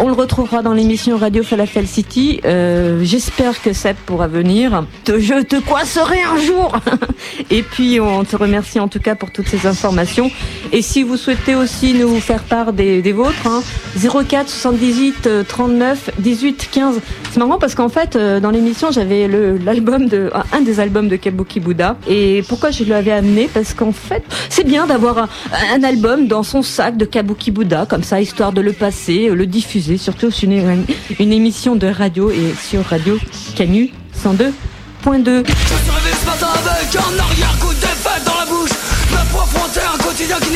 On 0.00 0.06
le 0.06 0.12
retrouvera 0.12 0.62
dans 0.62 0.74
l'émission 0.74 1.16
Radio 1.16 1.42
Falafel 1.42 1.88
City. 1.88 2.40
Euh, 2.44 3.00
J'espère 3.02 3.60
que 3.60 3.72
Seb 3.72 3.96
pourra 4.06 4.28
venir. 4.28 4.84
Je 5.08 5.42
te 5.42 5.56
coincerai 5.56 6.22
un 6.22 6.38
jour. 6.38 6.78
Et 7.50 7.64
puis 7.64 7.98
on 7.98 8.22
te 8.22 8.36
remercie 8.36 8.78
en 8.78 8.86
tout 8.86 9.00
cas 9.00 9.16
pour 9.16 9.32
toutes 9.32 9.48
ces 9.48 9.66
informations. 9.66 10.30
Et 10.70 10.82
si 10.82 11.02
vous 11.02 11.16
souhaitez 11.16 11.56
aussi 11.56 11.94
nous 11.94 12.20
faire 12.20 12.44
part 12.44 12.72
des, 12.72 13.02
vôtres, 13.12 13.46
hein, 13.46 13.60
04 13.96 14.48
78 14.48 15.26
euh, 15.26 15.42
39 15.42 16.10
18 16.20 16.68
15. 16.70 17.00
C'est 17.32 17.38
marrant 17.38 17.58
parce 17.58 17.74
qu'en 17.74 17.88
fait 17.88 18.14
euh, 18.14 18.38
dans 18.38 18.52
l'émission 18.52 18.92
j'avais 18.92 19.26
l'album 19.26 20.06
de 20.06 20.30
un 20.52 20.60
des 20.60 20.78
albums 20.78 21.08
de 21.08 21.16
Kabuki 21.16 21.58
Buddha. 21.58 21.96
Et 22.08 22.44
pourquoi 22.48 22.70
je 22.70 22.84
l'avais 22.84 23.12
amené? 23.12 23.50
Parce 23.52 23.74
qu'en 23.74 23.92
fait 23.92 24.22
c'est 24.48 24.64
bien 24.64 24.86
d'avoir 24.86 25.18
un, 25.18 25.28
un 25.74 25.82
album 25.82 26.28
dans 26.28 26.44
son 26.44 26.62
sac 26.62 26.96
de 26.96 27.04
Kabuki 27.04 27.50
Buddha 27.50 27.84
comme 27.86 28.04
ça 28.04 28.20
histoire 28.20 28.52
de 28.52 28.60
le 28.60 28.72
passer, 28.72 29.28
le 29.30 29.46
diffuser, 29.46 29.87
surtout 29.96 30.30
sur 30.30 30.50
une, 30.50 31.32
émission 31.32 31.76
de 31.76 31.86
radio 31.86 32.30
et 32.30 32.54
sur 32.60 32.84
Radio 32.84 33.18
Canu 33.56 33.90
102.2. 34.14 34.44
Je 35.04 35.10
me 35.10 35.14
suis 35.14 35.90
réveillé 35.90 36.14
ce 36.20 36.26
matin 36.26 36.48
avec 36.66 36.96
un 36.96 37.18
arrière-coup 37.18 37.72
de 37.72 37.80
défaite 37.80 38.24
dans 38.26 38.38
la 38.38 38.46
bouche 38.46 38.70
Je 39.08 39.14
me 39.14 39.20
peux 39.32 39.38
affronter 39.38 39.80
un 39.80 39.98
quotidien 39.98 40.36
qui 40.40 40.50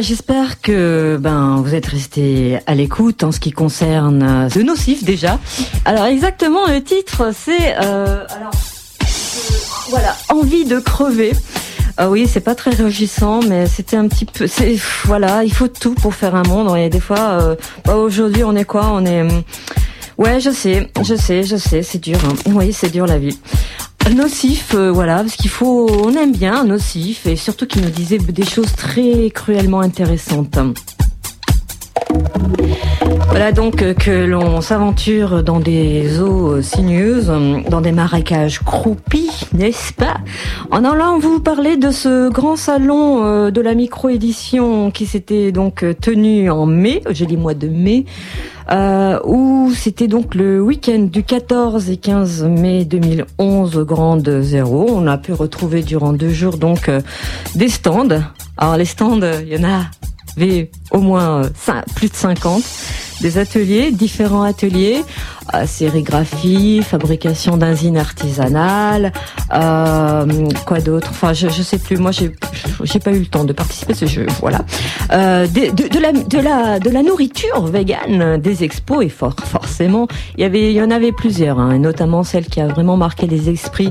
J'espère 0.00 0.60
que 0.60 1.16
ben 1.20 1.62
vous 1.64 1.74
êtes 1.74 1.86
restés 1.86 2.58
à 2.66 2.74
l'écoute 2.74 3.24
en 3.24 3.32
ce 3.32 3.40
qui 3.40 3.50
concerne 3.50 4.22
euh, 4.22 4.48
The 4.48 4.58
Nocif 4.58 5.04
déjà. 5.04 5.38
Alors 5.84 6.04
exactement 6.04 6.66
le 6.66 6.82
titre 6.82 7.32
c'est 7.34 7.76
euh, 7.76 7.80
euh, 7.82 8.24
voilà 9.88 10.14
envie 10.28 10.64
de 10.64 10.78
crever. 10.80 11.32
Ah 11.96 12.10
oui, 12.10 12.28
c'est 12.30 12.40
pas 12.40 12.54
très 12.54 12.72
réjouissant, 12.72 13.40
mais 13.48 13.66
c'était 13.66 13.96
un 13.96 14.06
petit 14.06 14.26
peu. 14.26 14.46
Voilà, 15.06 15.44
il 15.44 15.52
faut 15.52 15.68
tout 15.68 15.94
pour 15.94 16.14
faire 16.14 16.34
un 16.34 16.42
monde. 16.42 16.76
Et 16.76 16.90
des 16.90 17.00
fois, 17.00 17.40
euh, 17.40 17.56
bah, 17.86 17.96
aujourd'hui, 17.96 18.44
on 18.44 18.54
est 18.54 18.66
quoi? 18.66 18.90
On 18.92 19.06
est. 19.06 19.26
Ouais, 20.18 20.38
je 20.38 20.50
sais, 20.50 20.90
je 21.02 21.14
sais, 21.14 21.42
je 21.42 21.56
sais, 21.56 21.82
c'est 21.82 21.96
dur. 21.96 22.18
hein. 22.26 22.34
Oui, 22.52 22.74
c'est 22.74 22.90
dur 22.90 23.06
la 23.06 23.16
vie. 23.16 23.38
Nocif, 24.14 24.74
euh, 24.74 24.92
voilà, 24.92 25.16
parce 25.16 25.36
qu'il 25.36 25.50
faut, 25.50 25.88
on 25.90 26.14
aime 26.14 26.32
bien 26.32 26.64
Nocif, 26.64 27.26
et 27.26 27.36
surtout 27.36 27.66
qu'il 27.66 27.82
nous 27.82 27.90
disait 27.90 28.18
des 28.18 28.44
choses 28.44 28.72
très 28.76 29.30
cruellement 29.30 29.80
intéressantes. 29.80 30.58
Voilà 33.38 33.52
donc 33.52 33.82
euh, 33.82 33.92
que 33.92 34.24
l'on 34.24 34.62
s'aventure 34.62 35.42
dans 35.42 35.60
des 35.60 36.22
eaux 36.22 36.52
euh, 36.52 36.62
sinueuses, 36.62 37.28
euh, 37.28 37.60
dans 37.68 37.82
des 37.82 37.92
marécages 37.92 38.60
croupis, 38.60 39.30
n'est-ce 39.52 39.92
pas? 39.92 40.16
En 40.70 40.84
allant 40.84 41.18
vous 41.18 41.38
parler 41.38 41.76
de 41.76 41.90
ce 41.90 42.30
grand 42.30 42.56
salon 42.56 43.50
de 43.50 43.60
la 43.60 43.74
micro-édition 43.74 44.90
qui 44.90 45.04
s'était 45.04 45.52
donc 45.52 45.84
tenu 46.00 46.50
en 46.50 46.64
mai, 46.64 47.02
j'ai 47.10 47.26
dit 47.26 47.36
mois 47.36 47.52
de 47.52 47.68
mai, 47.68 48.06
où 49.24 49.70
c'était 49.74 50.08
donc 50.08 50.34
le 50.34 50.62
week-end 50.62 51.08
du 51.12 51.22
14 51.22 51.90
et 51.90 51.98
15 51.98 52.44
mai 52.44 52.86
2011 52.86 53.76
au 53.76 53.84
Grande 53.84 54.40
Zéro. 54.40 54.86
On 54.90 55.06
a 55.06 55.18
pu 55.18 55.34
retrouver 55.34 55.82
durant 55.82 56.14
deux 56.14 56.30
jours 56.30 56.56
donc 56.56 56.90
des 57.54 57.68
stands. 57.68 58.22
Alors 58.56 58.78
les 58.78 58.86
stands, 58.86 59.20
il 59.42 59.48
y 59.48 59.58
en 59.58 59.68
a 59.68 59.82
au 60.90 61.00
moins 61.00 61.44
euh, 61.44 61.82
plus 61.94 62.08
de 62.08 62.14
50 62.14 62.62
des 63.20 63.38
ateliers, 63.38 63.90
différents 63.92 64.42
ateliers, 64.42 65.02
euh, 65.54 65.66
sérigraphie, 65.66 66.82
fabrication 66.82 67.56
d'enzines 67.56 67.96
artisanales, 67.96 69.12
euh, 69.54 70.48
quoi 70.66 70.80
d'autre? 70.80 71.08
Enfin, 71.10 71.32
je, 71.32 71.48
je 71.48 71.62
sais 71.62 71.78
plus. 71.78 71.96
Moi, 71.96 72.10
j'ai 72.10 72.30
j'ai 72.84 72.98
pas 72.98 73.10
eu 73.12 73.18
le 73.20 73.26
temps 73.26 73.44
de 73.44 73.52
participer 73.52 73.92
à 73.92 73.96
ce 73.96 74.06
jeu. 74.06 74.26
Voilà. 74.40 74.60
Euh, 75.12 75.46
de, 75.46 75.70
de, 75.74 75.88
de 75.88 75.98
la 76.00 76.12
de 76.12 76.38
la 76.38 76.78
de 76.80 76.90
la 76.90 77.02
nourriture 77.02 77.66
végane, 77.66 78.38
des 78.38 78.64
expos 78.64 79.04
et 79.04 79.08
for- 79.08 79.34
forcément, 79.44 80.06
il 80.36 80.42
y 80.42 80.44
avait 80.44 80.70
il 80.70 80.76
y 80.76 80.82
en 80.82 80.90
avait 80.90 81.12
plusieurs, 81.12 81.58
hein, 81.58 81.72
et 81.72 81.78
notamment 81.78 82.22
celle 82.22 82.46
qui 82.46 82.60
a 82.60 82.66
vraiment 82.68 82.96
marqué 82.96 83.26
les 83.26 83.48
esprits. 83.50 83.90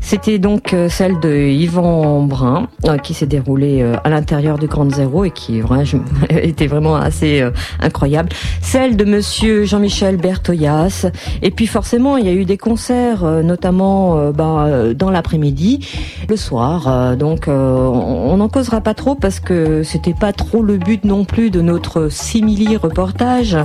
C'était 0.00 0.38
donc 0.38 0.72
euh, 0.72 0.88
celle 0.88 1.18
de 1.20 1.34
Yvan 1.48 2.22
Brun 2.22 2.68
euh, 2.86 2.96
qui 2.98 3.12
s'est 3.14 3.26
déroulée 3.26 3.82
euh, 3.82 3.96
à 4.04 4.08
l'intérieur 4.10 4.58
du 4.58 4.66
Grand 4.68 4.88
Zéro 4.92 5.24
et 5.24 5.30
qui 5.30 5.60
je- 5.84 5.96
était 6.30 6.66
vraiment 6.68 6.96
assez 6.96 7.42
incroyable. 7.80 8.28
Celle 8.62 8.96
de 8.96 9.04
Monsieur 9.04 9.64
Jean-Michel 9.64 10.16
Bertoyas. 10.16 11.06
Et 11.42 11.50
puis 11.50 11.66
forcément, 11.66 12.16
il 12.16 12.26
y 12.26 12.28
a 12.28 12.32
eu 12.32 12.44
des 12.44 12.56
concerts, 12.58 13.24
notamment 13.42 14.30
bah, 14.30 14.68
dans 14.94 15.10
l'après-midi, 15.10 15.80
le 16.28 16.36
soir. 16.36 17.16
donc, 17.16 17.46
on 17.48 18.05
on 18.06 18.36
n'en 18.36 18.48
causera 18.48 18.80
pas 18.80 18.94
trop 18.94 19.14
parce 19.14 19.40
que 19.40 19.82
c'était 19.82 20.14
pas 20.14 20.32
trop 20.32 20.62
le 20.62 20.76
but 20.76 21.04
non 21.04 21.24
plus 21.24 21.50
de 21.50 21.60
notre 21.60 22.08
simili 22.08 22.76
reportage. 22.76 23.56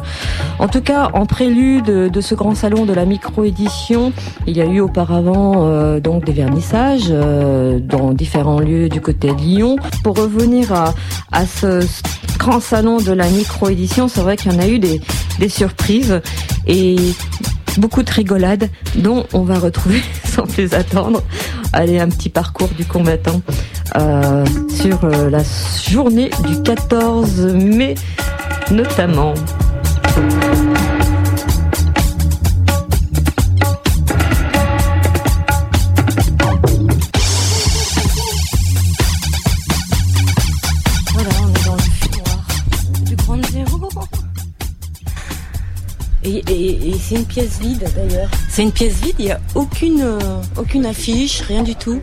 En 0.59 0.67
tout 0.67 0.81
cas, 0.81 1.09
en 1.13 1.25
prélude 1.25 1.85
de 1.85 2.21
ce 2.21 2.35
grand 2.35 2.55
salon 2.55 2.85
de 2.85 2.93
la 2.93 3.05
micro-édition, 3.05 4.11
il 4.47 4.57
y 4.57 4.61
a 4.61 4.65
eu 4.65 4.79
auparavant 4.79 5.67
euh, 5.67 5.99
donc 5.99 6.25
des 6.25 6.33
vernissages 6.33 7.09
euh, 7.09 7.79
dans 7.79 8.13
différents 8.13 8.59
lieux 8.59 8.89
du 8.89 9.01
côté 9.01 9.29
de 9.33 9.41
Lyon. 9.41 9.75
Pour 10.03 10.17
revenir 10.17 10.73
à, 11.31 11.45
ce 11.45 11.85
grand 12.37 12.59
salon 12.59 12.97
de 12.97 13.11
la 13.11 13.29
micro-édition, 13.29 14.07
c'est 14.07 14.21
vrai 14.21 14.37
qu'il 14.37 14.51
y 14.51 14.55
en 14.55 14.59
a 14.59 14.67
eu 14.67 14.79
des, 14.79 15.01
des 15.39 15.49
surprises 15.49 16.21
et 16.67 16.95
beaucoup 17.77 18.03
de 18.03 18.11
rigolades 18.11 18.69
dont 18.95 19.25
on 19.33 19.43
va 19.43 19.59
retrouver 19.59 20.01
sans 20.25 20.45
plus 20.45 20.73
attendre. 20.73 21.23
Allez, 21.73 21.99
un 21.99 22.09
petit 22.09 22.29
parcours 22.29 22.69
du 22.69 22.85
combattant 22.85 23.41
euh, 23.95 24.45
sur 24.69 25.03
euh, 25.03 25.29
la 25.29 25.43
journée 25.89 26.29
du 26.47 26.61
14 26.61 27.53
mai 27.53 27.95
notamment. 28.71 29.33
Et, 46.23 46.43
et- 46.49 46.89
et 46.89 46.95
c'est 47.01 47.15
une 47.15 47.25
pièce 47.25 47.59
vide 47.59 47.83
d'ailleurs. 47.95 48.29
C'est 48.49 48.61
une 48.63 48.71
pièce 48.71 48.93
vide, 49.01 49.15
il 49.19 49.25
n'y 49.25 49.31
a 49.31 49.39
aucune, 49.55 50.01
euh, 50.01 50.19
aucune 50.57 50.85
affiche, 50.85 51.41
rien 51.41 51.63
du 51.63 51.75
tout. 51.75 51.99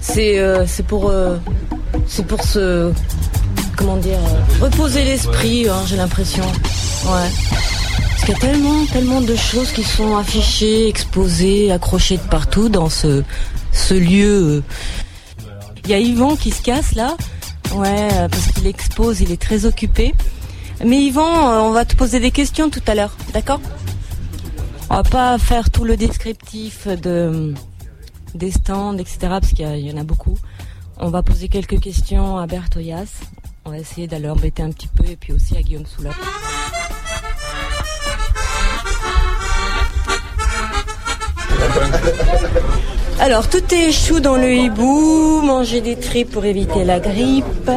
C'est 0.00 0.38
euh, 0.38 0.66
c'est 0.66 0.84
pour, 0.84 1.08
euh, 1.08 1.36
c'est 2.06 2.26
pour 2.26 2.42
se 2.44 2.92
comment 3.76 3.96
dire, 3.96 4.18
euh, 4.18 4.64
reposer 4.64 5.04
l'esprit, 5.04 5.68
hein, 5.68 5.82
j'ai 5.86 5.96
l'impression. 5.96 6.44
Ouais. 6.44 7.28
Parce 8.10 8.24
qu'il 8.26 8.34
y 8.34 8.36
a 8.36 8.40
tellement, 8.40 8.84
tellement 8.92 9.20
de 9.20 9.34
choses 9.34 9.72
qui 9.72 9.82
sont 9.82 10.16
affichées, 10.16 10.86
exposées, 10.88 11.72
accrochées 11.72 12.18
de 12.18 12.22
partout 12.30 12.68
dans 12.68 12.88
ce, 12.90 13.24
ce 13.72 13.94
lieu. 13.94 14.62
Il 15.84 15.90
y 15.90 15.94
a 15.94 15.98
Yvan 15.98 16.36
qui 16.36 16.50
se 16.52 16.62
casse 16.62 16.94
là. 16.94 17.16
Ouais, 17.74 18.08
parce 18.30 18.46
qu'il 18.48 18.66
expose, 18.66 19.20
il 19.22 19.32
est 19.32 19.40
très 19.40 19.64
occupé. 19.64 20.14
Mais 20.84 21.04
Yvan, 21.04 21.22
euh, 21.22 21.60
on 21.60 21.70
va 21.70 21.84
te 21.84 21.94
poser 21.94 22.18
des 22.18 22.32
questions 22.32 22.68
tout 22.68 22.82
à 22.86 22.94
l'heure, 22.94 23.16
d'accord? 23.32 23.60
On 24.90 24.96
va 24.96 25.02
pas 25.04 25.38
faire 25.38 25.70
tout 25.70 25.84
le 25.84 25.96
descriptif 25.96 26.88
de 26.88 27.54
des 28.34 28.50
stands, 28.50 28.96
etc. 28.98 29.18
Parce 29.20 29.52
qu'il 29.52 29.66
y, 29.66 29.92
en 29.92 29.96
a 29.96 30.04
beaucoup. 30.04 30.36
On 30.98 31.10
va 31.10 31.22
poser 31.22 31.48
quelques 31.48 31.80
questions 31.80 32.38
à 32.38 32.46
Bertoyas. 32.46 33.20
On 33.64 33.70
va 33.70 33.78
essayer 33.78 34.06
d'aller 34.06 34.28
embêter 34.28 34.62
un 34.62 34.70
petit 34.70 34.88
peu 34.88 35.04
et 35.04 35.16
puis 35.16 35.32
aussi 35.32 35.56
à 35.56 35.62
Guillaume 35.62 35.86
Soula. 35.86 36.10
Alors, 43.20 43.48
tout 43.48 43.62
est 43.72 43.92
chou 43.92 44.18
dans 44.18 44.36
le 44.36 44.52
hibou, 44.52 45.42
manger 45.42 45.80
des 45.80 45.96
tripes 45.96 46.30
pour 46.30 46.44
éviter 46.44 46.84
la 46.84 46.98
grippe. 46.98 47.70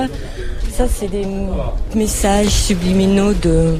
Ça, 0.77 0.87
c'est 0.93 1.07
des 1.07 1.25
messages 1.95 2.49
subliminaux 2.49 3.31
de, 3.33 3.75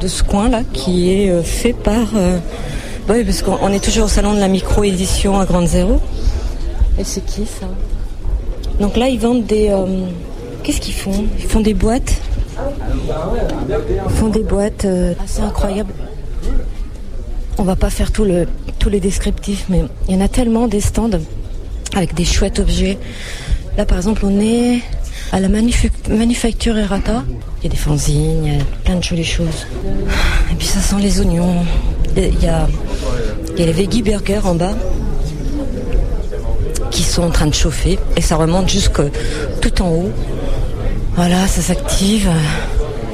de 0.00 0.06
ce 0.06 0.22
coin-là 0.22 0.62
qui 0.72 1.10
est 1.12 1.28
euh, 1.28 1.42
fait 1.42 1.72
par... 1.72 2.06
euh, 2.14 2.38
bah 3.08 3.14
oui, 3.16 3.24
parce 3.24 3.42
qu'on 3.42 3.58
on 3.60 3.72
est 3.72 3.82
toujours 3.82 4.04
au 4.04 4.08
salon 4.08 4.34
de 4.34 4.38
la 4.38 4.46
micro-édition 4.46 5.40
à 5.40 5.44
Grande 5.44 5.66
Zéro. 5.66 6.00
Et 7.00 7.02
c'est 7.02 7.24
qui 7.26 7.46
ça? 7.46 7.66
Donc 8.78 8.96
là, 8.96 9.08
ils 9.08 9.18
vendent 9.18 9.44
des... 9.44 9.70
euh, 9.70 10.06
Qu'est-ce 10.62 10.80
qu'ils 10.80 10.94
font? 10.94 11.24
Ils 11.36 11.46
font 11.46 11.60
des 11.60 11.74
boîtes. 11.74 12.12
Ils 14.06 14.12
font 14.14 14.28
des 14.28 14.44
boîtes 14.44 14.86
assez 15.24 15.40
incroyables. 15.40 15.92
On 17.58 17.64
va 17.64 17.74
pas 17.74 17.90
faire 17.90 18.12
tout 18.12 18.24
le, 18.24 18.46
tous 18.78 18.88
les 18.88 19.00
descriptifs, 19.00 19.64
mais 19.68 19.82
il 20.06 20.14
y 20.14 20.16
en 20.16 20.20
a 20.24 20.28
tellement 20.28 20.68
des 20.68 20.80
stands 20.80 21.10
avec 21.96 22.14
des 22.14 22.24
chouettes 22.24 22.60
objets. 22.60 22.98
Là, 23.76 23.84
par 23.84 23.96
exemple, 23.96 24.22
on 24.24 24.38
est 24.40 24.80
à 25.32 25.40
la 25.40 25.48
manufu- 25.48 25.90
manufacture 26.08 26.76
Errata. 26.76 27.22
Il 27.60 27.64
y 27.64 27.66
a 27.66 27.70
des 27.70 27.76
fanzines, 27.76 28.58
plein 28.84 28.96
de 28.96 29.02
jolies 29.04 29.24
choses. 29.24 29.66
Et 30.50 30.54
puis 30.56 30.66
ça 30.66 30.80
sent 30.80 30.96
les 31.00 31.20
oignons. 31.20 31.64
Il 32.16 32.22
y 32.42 32.48
a, 32.48 32.66
il 33.54 33.60
y 33.60 33.62
a 33.62 33.66
les 33.66 33.72
veggie 33.72 34.02
burgers 34.02 34.40
en 34.44 34.54
bas 34.54 34.74
qui 36.90 37.02
sont 37.04 37.22
en 37.22 37.30
train 37.30 37.46
de 37.46 37.54
chauffer 37.54 37.98
et 38.16 38.20
ça 38.20 38.36
remonte 38.36 38.68
jusque 38.68 39.00
tout 39.60 39.82
en 39.82 39.88
haut. 39.88 40.10
Voilà, 41.16 41.46
ça 41.46 41.60
s'active. 41.60 42.28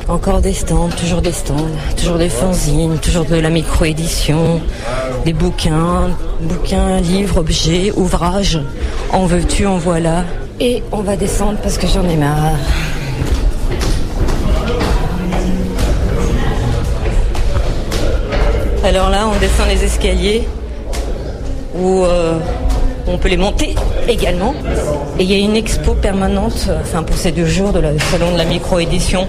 Encore 0.09 0.41
des 0.41 0.53
stands, 0.55 0.89
toujours 0.91 1.21
des 1.21 1.33
stands, 1.33 1.67
toujours 2.01 2.17
des 2.17 2.29
fanzines, 2.29 2.99
toujours 2.99 3.25
de 3.25 3.35
la 3.35 3.51
micro-édition, 3.51 4.61
des 5.25 5.33
bouquins, 5.33 6.11
bouquins, 6.41 7.01
livres, 7.01 7.39
objets, 7.39 7.93
ouvrages. 7.97 8.61
En 9.13 9.27
veux-tu, 9.27 9.67
en 9.67 9.79
voilà. 9.79 10.25
Et 10.59 10.83
on 10.91 11.03
va 11.03 11.17
descendre 11.17 11.59
parce 11.63 11.77
que 11.77 11.87
j'en 11.87 12.09
ai 12.09 12.17
marre. 12.17 12.57
Alors 18.83 19.11
là, 19.11 19.29
on 19.29 19.39
descend 19.39 19.69
les 19.69 19.85
escaliers 19.85 20.49
où 21.79 22.05
euh, 22.05 22.39
on 23.07 23.19
peut 23.19 23.29
les 23.29 23.37
monter 23.37 23.75
également. 24.09 24.55
Et 25.19 25.25
il 25.25 25.31
y 25.31 25.35
a 25.35 25.39
une 25.39 25.57
expo 25.57 25.93
permanente, 25.93 26.71
enfin 26.81 27.03
pour 27.03 27.17
ces 27.17 27.33
deux 27.33 27.47
jours 27.47 27.73
de 27.73 27.81
la 27.81 27.99
salon 27.99 28.33
de 28.33 28.39
la 28.39 28.45
micro-édition 28.45 29.27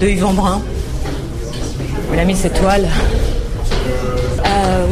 de 0.00 0.06
Yvan 0.06 0.32
Brun. 0.32 0.62
Il 2.14 2.18
a 2.18 2.24
mis 2.24 2.36
ses 2.36 2.50
toiles. 2.50 2.88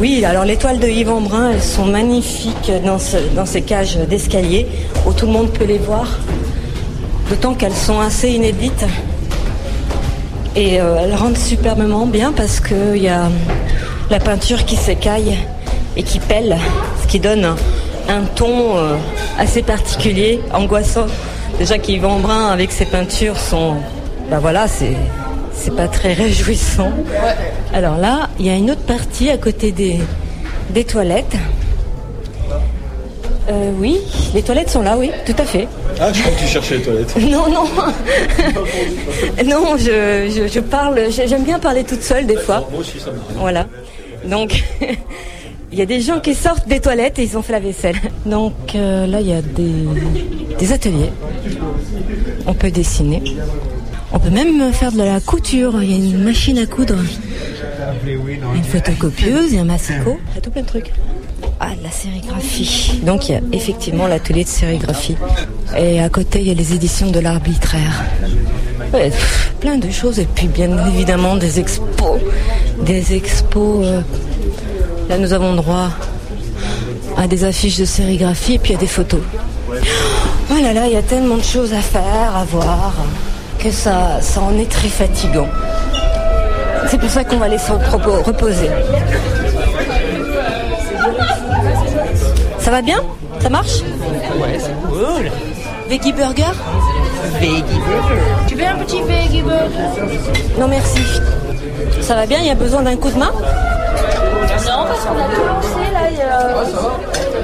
Euh, 0.01 0.03
oui, 0.03 0.25
alors 0.25 0.45
les 0.45 0.57
toiles 0.57 0.79
de 0.79 0.87
Yvan 0.87 1.21
Brun, 1.21 1.51
elles 1.51 1.61
sont 1.61 1.85
magnifiques 1.85 2.71
dans, 2.85 2.99
ce- 2.99 3.17
dans 3.35 3.45
ces 3.45 3.61
cages 3.61 3.97
d'escalier 3.97 4.67
où 5.05 5.13
tout 5.13 5.25
le 5.27 5.31
monde 5.31 5.49
peut 5.51 5.65
les 5.65 5.77
voir. 5.77 6.07
D'autant 7.29 7.53
qu'elles 7.53 7.75
sont 7.75 7.99
assez 7.99 8.29
inédites. 8.31 8.85
Et 10.55 10.81
euh, 10.81 10.97
elles 11.03 11.15
rendent 11.15 11.37
superbement 11.37 12.05
bien 12.05 12.33
parce 12.33 12.59
qu'il 12.59 12.97
y 13.01 13.07
a 13.07 13.29
la 14.09 14.19
peinture 14.19 14.65
qui 14.65 14.75
s'écaille 14.75 15.37
et 15.95 16.03
qui 16.03 16.19
pèle, 16.19 16.57
ce 17.01 17.07
qui 17.07 17.19
donne 17.19 17.45
un, 17.45 17.55
un 18.09 18.21
ton 18.35 18.77
euh, 18.77 18.95
assez 19.39 19.61
particulier, 19.61 20.41
angoissant. 20.53 21.05
Déjà 21.57 21.77
qu'Yvan 21.77 22.19
Brun 22.19 22.47
avec 22.49 22.71
ses 22.73 22.85
peintures 22.85 23.37
sont, 23.37 23.75
ben 24.29 24.39
voilà, 24.39 24.67
c'est 24.67 24.95
c'est 25.61 25.75
pas 25.75 25.87
très 25.87 26.13
réjouissant. 26.13 26.91
Alors 27.73 27.97
là, 27.97 28.29
il 28.39 28.45
y 28.47 28.49
a 28.49 28.55
une 28.55 28.71
autre 28.71 28.81
partie 28.81 29.29
à 29.29 29.37
côté 29.37 29.71
des 29.71 29.99
des 30.71 30.83
toilettes. 30.83 31.35
Euh, 33.49 33.71
oui, 33.79 33.97
les 34.33 34.41
toilettes 34.43 34.69
sont 34.69 34.81
là, 34.81 34.95
oui, 34.97 35.11
tout 35.25 35.35
à 35.37 35.43
fait. 35.43 35.67
Ah, 35.99 36.11
je 36.13 36.21
crois 36.21 36.31
que 36.33 36.39
tu 36.39 36.47
cherchais 36.47 36.77
les 36.77 36.83
toilettes. 36.83 37.15
Non, 37.29 37.49
non. 37.49 37.65
non, 39.45 39.77
je, 39.77 40.29
je, 40.35 40.47
je 40.51 40.59
parle, 40.59 40.99
j'aime 41.09 41.43
bien 41.43 41.59
parler 41.59 41.83
toute 41.83 42.01
seule 42.03 42.25
des 42.25 42.37
fois. 42.37 42.65
Moi 42.71 42.79
aussi, 42.81 42.99
ça 42.99 43.07
m'arrive. 43.07 43.37
Voilà. 43.37 43.65
Donc, 44.25 44.63
il 45.71 45.79
y 45.79 45.81
a 45.81 45.85
des 45.85 46.01
gens 46.01 46.19
qui 46.19 46.33
sortent 46.35 46.67
des 46.67 46.79
toilettes 46.79 47.19
et 47.19 47.23
ils 47.23 47.37
ont 47.37 47.41
fait 47.41 47.53
la 47.53 47.59
vaisselle. 47.59 47.97
Donc 48.25 48.53
euh, 48.75 49.05
là, 49.07 49.21
il 49.21 49.27
y 49.27 49.33
a 49.33 49.41
des, 49.41 49.87
des 50.57 50.71
ateliers. 50.71 51.11
On 52.47 52.53
peut 52.53 52.71
dessiner. 52.71 53.21
On 54.13 54.19
peut 54.19 54.29
même 54.29 54.71
faire 54.73 54.91
de 54.91 54.97
la 54.97 55.19
couture. 55.19 55.81
Il 55.81 55.89
y 55.91 55.93
a 55.93 55.97
une 55.97 56.23
machine 56.23 56.57
à 56.57 56.65
coudre. 56.65 56.95
Une 58.55 58.63
photocopieuse 58.63 59.53
et 59.53 59.59
un 59.59 59.63
massicot. 59.63 60.19
Il 60.31 60.35
y 60.35 60.37
a 60.37 60.41
tout 60.41 60.51
plein 60.51 60.61
de 60.61 60.67
trucs. 60.67 60.91
Ah, 61.59 61.69
de 61.77 61.83
la 61.83 61.91
sérigraphie. 61.91 62.99
Donc 63.05 63.29
il 63.29 63.33
y 63.33 63.35
a 63.35 63.41
effectivement 63.53 64.07
l'atelier 64.07 64.43
de 64.43 64.49
sérigraphie. 64.49 65.15
Et 65.77 66.01
à 66.01 66.09
côté, 66.09 66.41
il 66.41 66.47
y 66.47 66.51
a 66.51 66.53
les 66.53 66.73
éditions 66.73 67.11
de 67.11 67.19
l'arbitraire. 67.19 68.03
Ouais, 68.93 69.09
pff, 69.09 69.53
plein 69.59 69.77
de 69.77 69.89
choses. 69.89 70.19
Et 70.19 70.25
puis 70.25 70.47
bien 70.47 70.69
évidemment 70.87 71.37
des 71.37 71.59
expos. 71.59 72.19
Des 72.85 73.13
expos. 73.15 73.85
euh, 73.85 74.01
Là, 75.09 75.17
nous 75.17 75.33
avons 75.33 75.53
droit 75.55 75.89
à 77.17 77.27
des 77.27 77.43
affiches 77.43 77.77
de 77.77 77.85
sérigraphie 77.85 78.53
et 78.55 78.59
puis 78.59 78.73
à 78.75 78.77
des 78.77 78.87
photos. 78.87 79.19
Oh 79.69 80.53
là 80.61 80.73
là, 80.73 80.87
il 80.87 80.93
y 80.93 80.97
a 80.97 81.01
tellement 81.01 81.37
de 81.37 81.43
choses 81.43 81.73
à 81.73 81.81
faire, 81.81 82.35
à 82.35 82.43
voir, 82.45 82.93
que 83.61 83.71
ça, 83.71 84.19
ça 84.21 84.41
en 84.41 84.57
est 84.57 84.69
très 84.69 84.87
fatigant. 84.87 85.47
C'est 86.87 86.97
pour 86.99 87.09
ça 87.09 87.23
qu'on 87.23 87.37
va 87.37 87.47
laisser 87.47 87.71
le 87.71 87.77
propos 87.79 88.21
reposer. 88.23 88.69
Ça 92.59 92.71
va 92.71 92.81
bien? 92.81 93.01
Ça 93.39 93.49
marche? 93.49 93.81
Ouais, 94.39 94.57
c'est 94.59 94.73
cool. 94.87 95.31
Veggie 95.89 96.11
burger? 96.13 96.43
Veggie 97.39 97.61
burger. 97.63 98.21
Tu 98.47 98.55
veux 98.55 98.65
un 98.65 98.75
petit 98.77 99.01
veggie 99.03 99.41
burger? 99.41 100.09
Non 100.59 100.67
merci. 100.67 101.01
Ça 102.01 102.15
va 102.15 102.25
bien? 102.25 102.39
Il 102.39 102.47
y 102.47 102.51
a 102.51 102.55
besoin 102.55 102.81
d'un 102.81 102.95
coup 102.97 103.09
de 103.09 103.17
main? 103.17 103.31
Non, 103.31 104.85
parce 104.87 105.05
qu'on 105.05 105.17
a 105.17 105.23
tout 105.35 105.45
lancé 105.47 105.91
là. 105.93 106.09
il 106.11 106.17
y 106.17 106.21
a- 106.21 106.53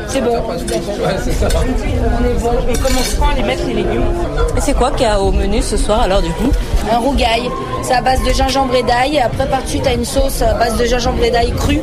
C'est 0.08 0.22
bon. 0.22 0.38
On 0.48 0.54
est 0.54 2.40
bon. 2.40 2.52
On 2.70 2.74
commencera 2.74 3.32
à 3.32 3.36
les 3.36 3.44
mettre 3.44 3.66
les 3.68 3.74
légumes. 3.74 4.06
Et 4.56 4.62
c'est 4.62 4.74
quoi 4.74 4.92
qu'il 4.92 5.02
y 5.02 5.06
a 5.06 5.20
au 5.20 5.32
menu 5.32 5.62
ce 5.62 5.78
soir 5.78 6.02
alors 6.02 6.22
du 6.22 6.32
coup 6.32 6.52
Un 6.92 6.98
rougail. 6.98 7.50
C'est 7.84 7.94
à 7.94 8.02
base 8.02 8.24
de 8.24 8.32
gingembre 8.32 8.76
et 8.76 8.84
d'ail. 8.84 9.20
Après, 9.20 9.48
par-dessus, 9.48 9.80
t'as 9.80 9.94
une 9.94 10.06
sauce 10.06 10.42
à 10.42 10.54
base 10.54 10.78
de 10.78 10.86
gingembre 10.86 11.24
et 11.24 11.32
d'ail 11.32 11.52
cru. 11.52 11.80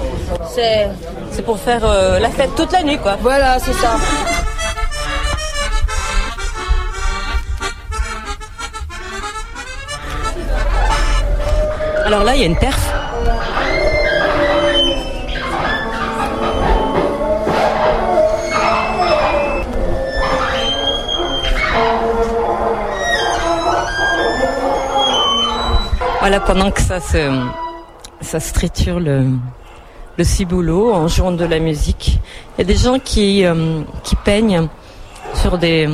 C'est. 0.55 0.89
C'est 1.31 1.43
pour 1.43 1.59
faire 1.59 1.81
euh, 1.85 2.19
la 2.21 2.31
fête 2.31 2.55
toute 2.55 2.73
la 2.73 2.83
nuit 2.83 2.99
quoi. 2.99 3.17
Voilà, 3.21 3.59
c'est 3.59 3.73
ça. 3.73 3.97
Alors 12.05 12.23
là, 12.23 12.35
il 12.35 12.41
y 12.41 12.45
a 12.45 12.47
une 12.47 12.57
perf. 12.57 12.94
Pendant 26.41 26.73
que 26.73 26.81
ça 26.81 26.99
se, 26.99 27.31
ça 28.21 28.41
triture 28.41 28.99
le, 28.99 29.25
le 30.19 30.25
ciboulot 30.25 30.93
en 30.93 31.07
jouant 31.07 31.31
de 31.31 31.45
la 31.45 31.61
musique. 31.61 32.19
Il 32.59 32.63
y 32.63 32.63
a 32.63 32.65
des 32.65 32.77
gens 32.77 32.99
qui, 32.99 33.45
euh, 33.45 33.83
qui 34.03 34.17
peignent 34.17 34.69
sur 35.35 35.59
des, 35.59 35.89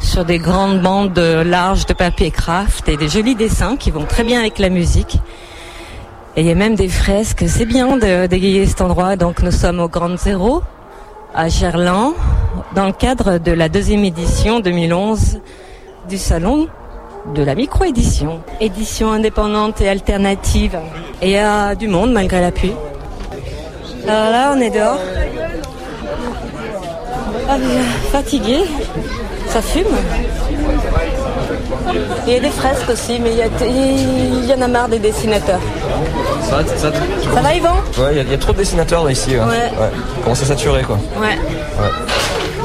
sur 0.00 0.24
des 0.24 0.38
grandes 0.38 0.80
bandes 0.82 1.18
larges 1.18 1.86
de 1.86 1.92
papier 1.92 2.32
craft 2.32 2.88
et 2.88 2.96
des 2.96 3.08
jolis 3.08 3.36
dessins 3.36 3.76
qui 3.76 3.92
vont 3.92 4.06
très 4.06 4.24
bien 4.24 4.40
avec 4.40 4.58
la 4.58 4.70
musique. 4.70 5.18
Et 6.36 6.40
il 6.40 6.46
y 6.48 6.50
a 6.50 6.56
même 6.56 6.74
des 6.74 6.88
fresques. 6.88 7.44
C'est 7.46 7.66
bien 7.66 7.96
d'égayer 7.98 8.66
cet 8.66 8.80
endroit. 8.80 9.14
Donc 9.14 9.40
nous 9.40 9.52
sommes 9.52 9.78
au 9.78 9.88
Grand 9.88 10.16
Zéro 10.16 10.62
à 11.32 11.48
Gerland 11.48 12.14
dans 12.74 12.86
le 12.86 12.92
cadre 12.92 13.38
de 13.38 13.52
la 13.52 13.68
deuxième 13.68 14.04
édition 14.04 14.58
2011 14.58 15.38
du 16.08 16.18
salon 16.18 16.68
de 17.34 17.42
la 17.42 17.54
micro-édition. 17.54 18.40
Édition 18.60 19.12
indépendante 19.12 19.80
et 19.80 19.88
alternative. 19.88 20.78
Et 21.20 21.26
il 21.30 21.32
y 21.32 21.38
a 21.38 21.74
du 21.74 21.88
monde 21.88 22.12
malgré 22.12 22.40
la 22.40 22.50
pluie. 22.50 22.72
Alors 24.08 24.30
là, 24.30 24.52
on 24.56 24.60
est 24.60 24.70
dehors. 24.70 24.98
Ah, 27.48 27.56
fatigué. 28.10 28.58
Ça 29.48 29.60
fume. 29.62 29.84
Il 32.26 32.32
y 32.32 32.36
a 32.36 32.40
des 32.40 32.48
fresques 32.50 32.88
aussi, 32.90 33.18
mais 33.20 33.30
il 33.32 33.38
y, 33.38 33.42
a- 33.42 33.66
il 33.66 34.44
y 34.46 34.54
en 34.54 34.62
a 34.62 34.68
marre 34.68 34.88
des 34.88 34.98
dessinateurs. 34.98 35.60
Ça 36.48 36.56
va, 36.56 36.66
ça, 36.76 36.90
Ça 37.34 37.40
va, 37.40 37.54
Yvan? 37.54 37.74
Ouais, 37.98 38.08
il 38.12 38.16
y 38.16 38.20
a- 38.20 38.22
il 38.22 38.30
y, 38.30 38.34
a 38.34 38.38
trop 38.38 38.52
de 38.52 38.58
dessinateurs 38.58 39.04
là, 39.04 39.10
ici. 39.10 39.34
hein. 39.36 39.46
Ouais. 39.48 39.70
Commence 40.22 40.42
à 40.42 40.46
saturer 40.46 40.82
quoi. 40.82 40.98
Ouais. 41.20 41.38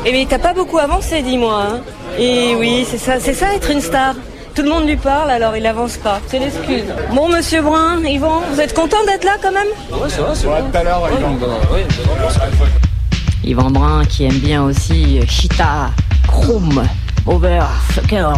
Et 0.05 0.11
mais 0.11 0.25
t'as 0.29 0.39
pas 0.39 0.53
beaucoup 0.53 0.77
avancé, 0.77 1.21
dis-moi. 1.21 1.61
hein. 1.69 1.79
Et 2.17 2.55
oui, 2.55 2.85
c'est 2.89 2.97
ça, 2.97 3.19
c'est 3.19 3.33
ça 3.33 3.53
être 3.55 3.69
une 3.69 3.81
star. 3.81 4.13
Tout 4.57 4.63
le 4.63 4.69
monde 4.69 4.87
lui 4.87 4.97
parle, 4.97 5.29
alors 5.29 5.55
il 5.55 5.63
avance 5.67 5.97
pas. 5.97 6.19
C'est 6.25 6.39
l'excuse. 6.39 6.85
Bon, 7.13 7.29
Monsieur 7.29 7.61
Brun, 7.61 8.03
Yvan, 8.03 8.41
vous 8.51 8.59
êtes 8.59 8.73
content 8.73 8.97
d'être 9.05 9.23
là 9.23 9.33
quand 9.39 9.51
même? 9.51 9.67
Ouais, 9.91 10.09
ça 10.09 10.23
va, 10.23 10.33
c'est 10.33 10.47
bon. 10.47 10.55
Tout 10.71 10.77
à 10.79 10.83
l'heure, 10.83 11.03
euh. 11.05 11.83
Yvan 13.43 13.69
Brun 13.69 14.03
qui 14.05 14.25
aime 14.25 14.39
bien 14.39 14.63
aussi 14.63 15.19
Chita, 15.27 15.91
Chrome, 16.27 16.83
Over, 17.27 17.65
Fuckers. 17.91 18.33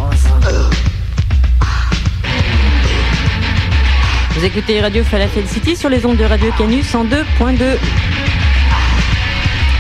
Vous 4.32 4.44
écoutez 4.44 4.82
Radio 4.82 5.06
Falafel 5.06 5.48
City 5.48 5.78
sur 5.78 5.88
les 5.88 6.06
ondes 6.06 6.18
de 6.18 6.26
Radio 6.26 6.52
Canu 6.58 6.82
102.2. 6.82 7.78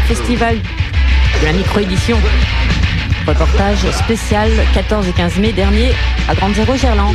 Festival 0.07 0.55
de 0.55 1.45
la 1.45 1.51
micro-édition. 1.51 2.17
Reportage 3.29 3.91
spécial 3.91 4.49
14 4.73 5.07
et 5.07 5.13
15 5.13 5.37
mai 5.37 5.53
dernier 5.53 5.91
à 6.27 6.33
Grande 6.33 6.55
Zéro 6.55 6.75
Gerland. 6.75 7.13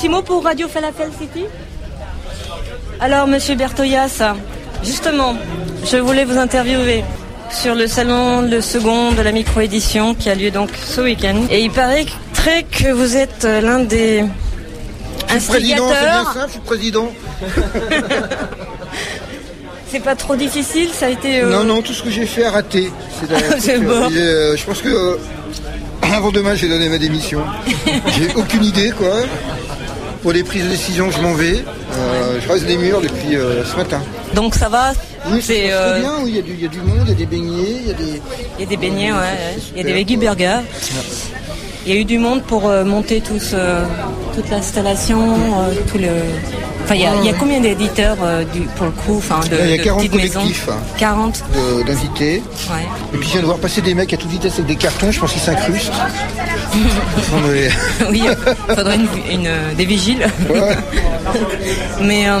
Petit 0.00 0.08
mot 0.08 0.22
pour 0.22 0.42
Radio 0.42 0.66
Falafel 0.66 1.10
City 1.20 1.44
Alors, 3.00 3.26
monsieur 3.26 3.54
Bertoyas, 3.54 4.22
justement, 4.82 5.36
je 5.84 5.98
voulais 5.98 6.24
vous 6.24 6.38
interviewer 6.38 7.04
sur 7.50 7.74
le 7.74 7.86
salon 7.86 8.40
le 8.40 8.62
second 8.62 9.12
de 9.12 9.20
la 9.20 9.30
micro-édition 9.30 10.14
qui 10.14 10.30
a 10.30 10.34
lieu 10.34 10.50
donc 10.50 10.70
ce 10.82 11.02
week-end. 11.02 11.42
Et 11.50 11.60
il 11.60 11.70
paraît 11.70 12.06
très 12.32 12.62
que 12.62 12.90
vous 12.90 13.14
êtes 13.14 13.44
euh, 13.44 13.60
l'un 13.60 13.80
des 13.80 14.24
Président, 15.48 15.84
instigateurs. 15.90 16.32
simple, 16.32 16.46
je 16.46 16.52
suis 16.52 16.60
président. 16.60 17.12
C'est 19.92 20.00
pas 20.00 20.16
trop 20.16 20.34
difficile, 20.34 20.88
ça 20.94 21.06
a 21.06 21.10
été... 21.10 21.42
euh, 21.42 21.50
Non, 21.50 21.64
non, 21.64 21.82
tout 21.82 21.92
ce 21.92 22.02
que 22.02 22.10
j'ai 22.10 22.24
fait 22.24 22.44
a 22.46 22.52
raté. 22.52 22.90
C'est 23.58 23.78
bon. 23.84 24.08
Euh, 24.10 24.56
je 24.56 24.64
pense 24.64 24.80
que 24.80 24.88
euh, 24.88 25.16
avant 26.14 26.30
demain, 26.30 26.54
j'ai 26.54 26.70
donné 26.70 26.88
ma 26.88 26.96
démission. 26.96 27.42
j'ai 28.18 28.34
aucune 28.34 28.64
idée, 28.64 28.92
quoi. 28.96 29.10
Pour 30.22 30.32
les 30.32 30.44
prises 30.44 30.64
de 30.64 30.68
décision, 30.68 31.10
je 31.10 31.20
m'en 31.20 31.32
vais. 31.32 31.64
Euh, 31.94 32.38
je 32.40 32.48
reste 32.52 32.66
les 32.66 32.76
murs 32.76 33.00
depuis 33.00 33.36
euh, 33.36 33.64
ce 33.64 33.74
matin. 33.76 34.02
Donc 34.34 34.54
ça 34.54 34.68
va 34.68 34.92
Oui, 35.30 35.40
c'est, 35.42 35.72
euh, 35.72 36.00
bien. 36.00 36.12
Oui, 36.22 36.30
il 36.30 36.36
y, 36.36 36.38
a 36.38 36.42
du- 36.42 36.52
il 36.54 36.62
y 36.62 36.66
a 36.66 36.68
du 36.68 36.80
monde, 36.80 37.04
il 37.06 37.08
y 37.08 37.12
a 37.12 37.14
des 37.14 37.26
beignets, 37.26 37.76
il 37.82 37.86
y 37.88 37.90
a 37.90 37.94
des. 37.94 38.22
Il 38.58 38.60
y 38.60 38.62
a 38.64 38.66
des 38.66 38.76
beignets, 38.76 39.12
ouais, 39.12 39.56
il 39.72 39.78
y 39.78 39.80
a 39.80 39.84
des 39.84 39.92
veggie 39.94 40.16
burgers. 40.18 40.60
Il 41.90 41.96
y 41.96 41.98
a 41.98 42.02
eu 42.02 42.04
du 42.04 42.18
monde 42.18 42.42
pour 42.44 42.68
euh, 42.68 42.84
monter 42.84 43.20
tout 43.20 43.40
ce- 43.40 43.56
toute 44.32 44.48
l'installation, 44.48 45.18
euh, 45.18 45.74
tout 45.90 45.98
le. 45.98 46.06
Enfin, 46.84 46.94
il 46.94 47.00
y 47.00 47.04
a, 47.06 47.16
il 47.16 47.26
y 47.26 47.28
a 47.28 47.32
combien 47.32 47.58
d'éditeurs 47.60 48.16
euh, 48.22 48.44
du, 48.44 48.60
pour 48.60 48.86
le 48.86 48.92
coup, 48.92 49.16
enfin, 49.18 49.40
de, 49.50 49.56
Il 49.64 49.70
y 49.70 49.74
a 49.74 49.78
de 49.78 49.82
40 49.82 49.98
petites 50.02 50.14
maisons 50.14 50.40
collectifs. 50.42 50.68
hein, 50.70 50.76
40, 50.98 51.42
de- 51.52 51.82
d'invités. 51.82 52.44
ouais. 52.70 52.86
Et 53.12 53.16
puis 53.16 53.26
je 53.26 53.32
viens 53.32 53.40
de 53.40 53.46
voir 53.46 53.58
passer 53.58 53.80
des 53.80 53.94
mecs 53.94 54.12
à 54.12 54.16
toute 54.16 54.30
vitesse 54.30 54.52
avec 54.54 54.66
des 54.66 54.76
cartons, 54.76 55.10
je 55.10 55.18
pense 55.18 55.32
qu'ils 55.32 55.42
s'incrustent. 55.42 55.90
Oui, 58.08 58.22
il 58.22 58.74
faudrait 58.76 58.94
une, 58.94 59.08
une, 59.40 59.46
euh, 59.48 59.74
des 59.76 59.84
vigiles. 59.84 60.24
Ouais. 60.48 60.76
Mais 62.00 62.28
euh, 62.28 62.38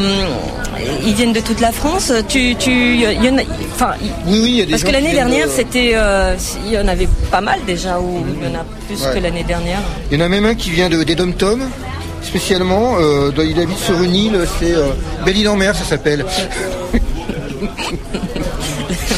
ils 1.04 1.14
viennent 1.14 1.32
de 1.32 1.40
toute 1.40 1.60
la 1.60 1.72
France. 1.72 2.12
Tu, 2.28 2.54
tu, 2.56 2.70
il 2.70 3.24
y 3.24 3.28
en 3.28 3.38
a, 3.38 3.42
enfin, 3.74 3.92
Oui, 4.26 4.40
oui, 4.42 4.50
il 4.50 4.56
y 4.56 4.62
a 4.62 4.64
des 4.64 4.70
parce 4.72 4.82
gens 4.82 4.88
que 4.88 4.92
l'année 4.92 5.10
de- 5.10 5.14
dernière, 5.16 5.48
c'était, 5.48 5.92
euh, 5.94 6.34
il 6.66 6.72
y 6.72 6.78
en 6.78 6.88
avait 6.88 7.08
pas 7.30 7.40
mal 7.40 7.58
déjà, 7.66 7.98
ou 8.00 8.24
il 8.40 8.44
y 8.48 8.50
en 8.54 8.60
a 8.60 8.64
plus 8.86 9.02
Ouais. 9.04 9.14
que 9.14 9.18
l'année 9.20 9.44
dernière. 9.44 9.80
Il 10.10 10.18
y 10.18 10.22
en 10.22 10.24
a 10.24 10.28
même 10.28 10.44
un 10.46 10.54
qui 10.54 10.70
vient 10.70 10.88
de, 10.88 11.02
des 11.02 11.14
Dom 11.14 11.32
Tom, 11.34 11.62
spécialement. 12.22 12.96
Euh, 13.00 13.30
il 13.38 13.58
habite 13.60 13.78
sur 13.78 14.00
une 14.02 14.14
île, 14.14 14.40
c'est 14.58 14.74
euh, 14.74 14.88
Belle-Île-en-Mer, 15.24 15.74
ça 15.74 15.84
s'appelle. 15.84 16.24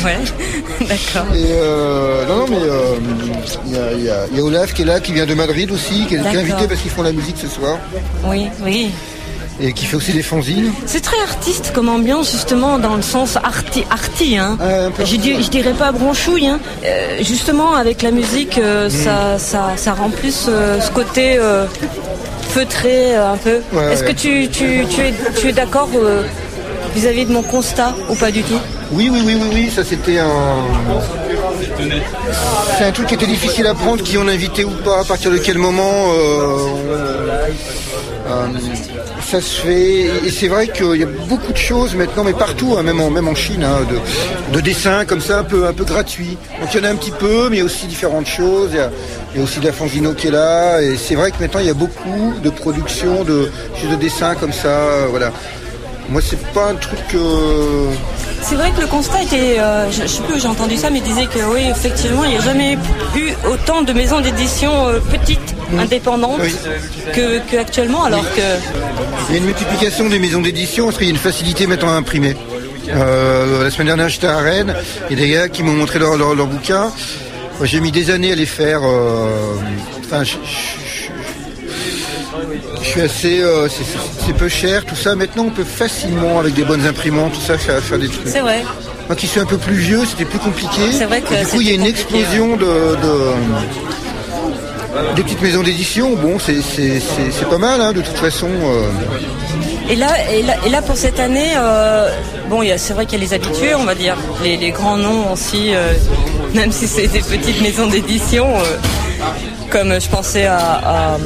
ouais, 0.04 0.18
d'accord. 0.80 1.26
Et 1.34 1.44
euh, 1.50 2.26
non, 2.26 2.36
non, 2.38 2.46
mais 2.48 2.56
euh, 2.62 2.96
il 3.66 3.72
y, 3.72 3.76
a, 3.78 3.92
il 4.30 4.34
y 4.34 4.36
y 4.36 4.40
a 4.40 4.44
Olaf 4.44 4.74
qui 4.74 4.82
est 4.82 4.84
là, 4.84 5.00
qui 5.00 5.12
vient 5.12 5.26
de 5.26 5.34
Madrid 5.34 5.70
aussi, 5.70 6.06
qui 6.06 6.14
est, 6.14 6.18
invité 6.18 6.66
parce 6.68 6.80
qu'ils 6.80 6.90
font 6.90 7.02
la 7.02 7.12
musique 7.12 7.36
ce 7.40 7.48
soir, 7.48 7.78
Oui, 8.24 8.48
oui. 8.64 8.90
Et 9.61 9.72
qui 9.72 9.84
fait 9.86 9.96
aussi 9.96 10.12
des 10.12 10.22
fanzines. 10.22 10.72
C'est 10.86 11.00
très 11.03 11.20
artiste 11.20 11.72
comme 11.74 11.88
ambiance, 11.88 12.30
justement, 12.32 12.78
dans 12.78 12.96
le 12.96 13.03
sens 13.03 13.36
arty, 13.36 13.84
arty 13.90 14.36
hein. 14.38 14.59
Je, 15.05 15.16
dis- 15.16 15.32
arty, 15.32 15.44
je 15.44 15.50
dirais 15.50 15.72
pas 15.74 15.92
bronchouille, 15.92 16.46
hein. 16.46 16.59
Euh, 16.84 17.18
justement, 17.20 17.74
avec 17.74 18.03
la 18.03 18.11
musique, 18.11 18.59
euh, 18.59 18.88
ça, 18.90 19.38
ça, 19.38 19.70
ça 19.76 19.92
rend 19.92 20.11
plus 20.11 20.46
euh, 20.48 20.80
ce 20.80 20.90
côté 20.90 21.36
euh, 21.38 21.66
feutré 22.50 23.14
un 23.14 23.36
peu. 23.36 23.61
Ouais, 23.72 23.92
Est-ce 23.92 24.05
ouais. 24.05 24.12
que 24.14 24.18
tu, 24.18 24.48
tu, 24.48 24.84
tu 24.88 25.00
es, 25.00 25.14
tu 25.40 25.48
es 25.48 25.53
d'accord 25.53 25.88
vis-à-vis 26.94 27.24
de 27.26 27.32
mon 27.32 27.42
constat 27.42 27.94
ou 28.11 28.14
pas 28.14 28.30
du 28.30 28.42
tout? 28.42 28.59
Oui, 28.90 29.09
oui, 29.11 29.22
oui, 29.24 29.36
oui, 29.40 29.48
oui, 29.55 29.70
ça 29.74 29.82
c'était 29.84 30.18
un. 30.18 30.28
C'est 32.76 32.84
un 32.84 32.92
truc 32.92 33.07
qui 33.07 33.14
était 33.14 33.26
difficile 33.26 33.66
à 33.66 33.74
prendre, 33.74 34.03
qui 34.03 34.18
on 34.18 34.28
invitait 34.28 34.64
ou 34.64 34.70
pas, 34.84 35.00
à 35.00 35.05
partir 35.05 35.30
de 35.30 35.38
quel 35.38 35.57
moment 35.59 36.12
euh, 36.14 37.48
euh, 38.26 38.46
ça 39.20 39.40
se 39.40 39.60
fait. 39.60 40.26
Et 40.26 40.30
c'est 40.30 40.48
vrai 40.48 40.68
qu'il 40.68 40.96
y 40.96 41.02
a 41.02 41.08
beaucoup 41.28 41.52
de 41.52 41.58
choses 41.58 41.94
maintenant, 41.94 42.24
mais 42.24 42.32
partout, 42.32 42.76
hein, 42.78 42.82
même, 42.82 43.00
en, 43.00 43.10
même 43.10 43.28
en 43.28 43.34
Chine, 43.34 43.64
hein, 43.64 43.80
de, 43.90 44.56
de 44.56 44.60
dessins 44.60 45.04
comme 45.04 45.20
ça, 45.20 45.40
un 45.40 45.44
peu, 45.44 45.66
un 45.66 45.72
peu 45.72 45.84
gratuits. 45.84 46.36
Donc 46.60 46.72
il 46.72 46.80
y 46.80 46.84
en 46.84 46.88
a 46.88 46.92
un 46.92 46.96
petit 46.96 47.10
peu, 47.10 47.48
mais 47.48 47.56
il 47.56 47.58
y 47.60 47.62
a 47.62 47.64
aussi 47.64 47.86
différentes 47.86 48.26
choses. 48.26 48.70
Il 48.72 49.38
y 49.38 49.40
a, 49.40 49.42
aussi 49.42 49.60
de 49.60 49.66
la 49.66 49.72
Fangino 49.72 50.12
qui 50.12 50.28
est 50.28 50.30
là, 50.30 50.80
et 50.80 50.96
c'est 50.96 51.14
vrai 51.14 51.30
que 51.30 51.40
maintenant 51.40 51.60
il 51.60 51.66
y 51.66 51.70
a 51.70 51.74
beaucoup 51.74 52.34
de 52.42 52.50
production 52.50 53.24
de, 53.24 53.50
de 53.90 53.96
dessins 53.96 54.34
comme 54.34 54.52
ça, 54.52 54.68
euh, 54.68 55.06
voilà. 55.10 55.32
Moi, 56.08 56.20
c'est 56.20 56.40
pas 56.52 56.70
un 56.70 56.74
truc. 56.74 57.16
C'est 58.42 58.56
vrai 58.56 58.70
que 58.72 58.80
le 58.80 58.86
constat 58.88 59.22
était, 59.22 59.58
euh, 59.58 59.90
je, 59.90 60.06
sais 60.06 60.22
plus 60.22 60.40
j'ai 60.40 60.48
entendu 60.48 60.76
ça, 60.76 60.90
mais 60.90 61.00
disait 61.00 61.26
que 61.26 61.38
oui, 61.54 61.62
effectivement, 61.70 62.24
il 62.24 62.30
n'y 62.30 62.36
a 62.36 62.40
jamais 62.40 62.76
eu 63.16 63.30
autant 63.50 63.82
de 63.82 63.92
maisons 63.92 64.20
d'édition 64.20 64.88
petites, 65.10 65.54
indépendantes, 65.78 66.40
Oui. 66.42 66.52
que, 67.14 67.38
que 67.50 67.56
actuellement, 67.58 68.04
alors 68.04 68.24
que 68.34 68.40
Il 69.28 69.32
y 69.32 69.34
a 69.36 69.38
une 69.38 69.46
multiplication 69.46 70.08
des 70.08 70.18
maisons 70.18 70.40
d'édition 70.40 70.86
parce 70.86 70.98
qu'il 70.98 71.06
y 71.06 71.10
a 71.10 71.12
une 71.12 71.18
facilité 71.18 71.66
maintenant 71.66 71.88
à 71.90 71.94
imprimer. 71.96 72.36
Euh, 72.88 73.62
la 73.64 73.70
semaine 73.70 73.86
dernière, 73.86 74.08
j'étais 74.08 74.26
à 74.26 74.38
Rennes 74.38 74.74
et 75.10 75.14
des 75.14 75.28
gars 75.30 75.48
qui 75.48 75.62
m'ont 75.62 75.72
montré 75.72 75.98
leurs 75.98 76.16
leur, 76.16 76.34
leur 76.34 76.46
bouquins. 76.46 76.90
J'ai 77.62 77.80
mis 77.80 77.92
des 77.92 78.10
années 78.10 78.32
à 78.32 78.34
les 78.34 78.46
faire. 78.46 78.80
euh, 78.84 79.54
Enfin, 80.04 80.24
je, 80.24 80.32
suis 82.82 83.00
assez. 83.00 83.40
euh, 83.40 83.68
c'est- 83.68 84.32
peu 84.36 84.48
cher, 84.48 84.84
tout 84.86 84.96
ça. 84.96 85.14
Maintenant, 85.14 85.44
on 85.46 85.50
peut 85.50 85.64
facilement, 85.64 86.38
avec 86.40 86.54
des 86.54 86.64
bonnes 86.64 86.86
imprimantes, 86.86 87.32
tout 87.34 87.40
ça, 87.40 87.56
faire, 87.58 87.78
faire 87.80 87.98
des 87.98 88.08
trucs. 88.08 88.26
c'est 88.26 88.40
vrai. 88.40 88.62
Moi 89.08 89.14
qui 89.16 89.26
suis 89.26 89.40
un 89.40 89.44
peu 89.46 89.58
plus 89.58 89.74
vieux, 89.74 90.00
c'était 90.06 90.24
plus 90.24 90.38
compliqué. 90.38 90.80
C'est 90.90 91.04
vrai 91.04 91.20
que 91.20 91.34
Et 91.34 91.40
du 91.40 91.46
coup, 91.46 91.60
il 91.60 91.68
y 91.68 91.70
a 91.70 91.74
une 91.74 91.84
explosion 91.86 92.56
de, 92.56 92.64
de- 92.64 93.32
des 95.16 95.22
petites 95.22 95.43
maisons 95.43 95.62
d'édition. 95.62 96.14
Bon, 96.16 96.38
c'est 96.38 97.49
pas 97.49 97.59
mal, 97.59 97.80
hein, 97.80 97.93
de 97.93 98.01
toute 98.01 98.16
façon. 98.16 98.49
euh. 98.49 98.88
Et 99.90 99.97
là, 99.97 100.09
et 100.32 100.43
là, 100.43 100.55
et 100.64 100.70
là 100.70 100.80
pour 100.80 100.97
cette 100.97 101.18
année, 101.20 101.51
euh, 101.57 102.09
bon, 102.49 102.62
il 102.62 102.68
y 102.68 102.72
a- 102.72 102.78
c'est 102.78 102.93
vrai 102.95 103.05
qu'il 103.05 103.18
y 103.18 103.22
a 103.22 103.24
les 103.26 103.34
habitués, 103.34 103.74
on 103.74 103.84
va 103.84 103.95
dire, 103.95 104.16
les, 104.43 104.57
les 104.57 104.70
grands 104.70 104.97
noms 104.97 105.32
aussi, 105.32 105.74
euh, 105.74 105.93
même 106.55 106.70
si 106.72 106.86
c'est 106.86 107.09
des 107.09 107.20
petites 107.20 107.61
maisons 107.61 107.88
d'édition, 107.88 108.47
euh, 108.59 108.62
comme 109.70 110.01
je 110.01 110.09
pensais 110.09 110.47
à, 110.47 110.57
à, 110.59 111.16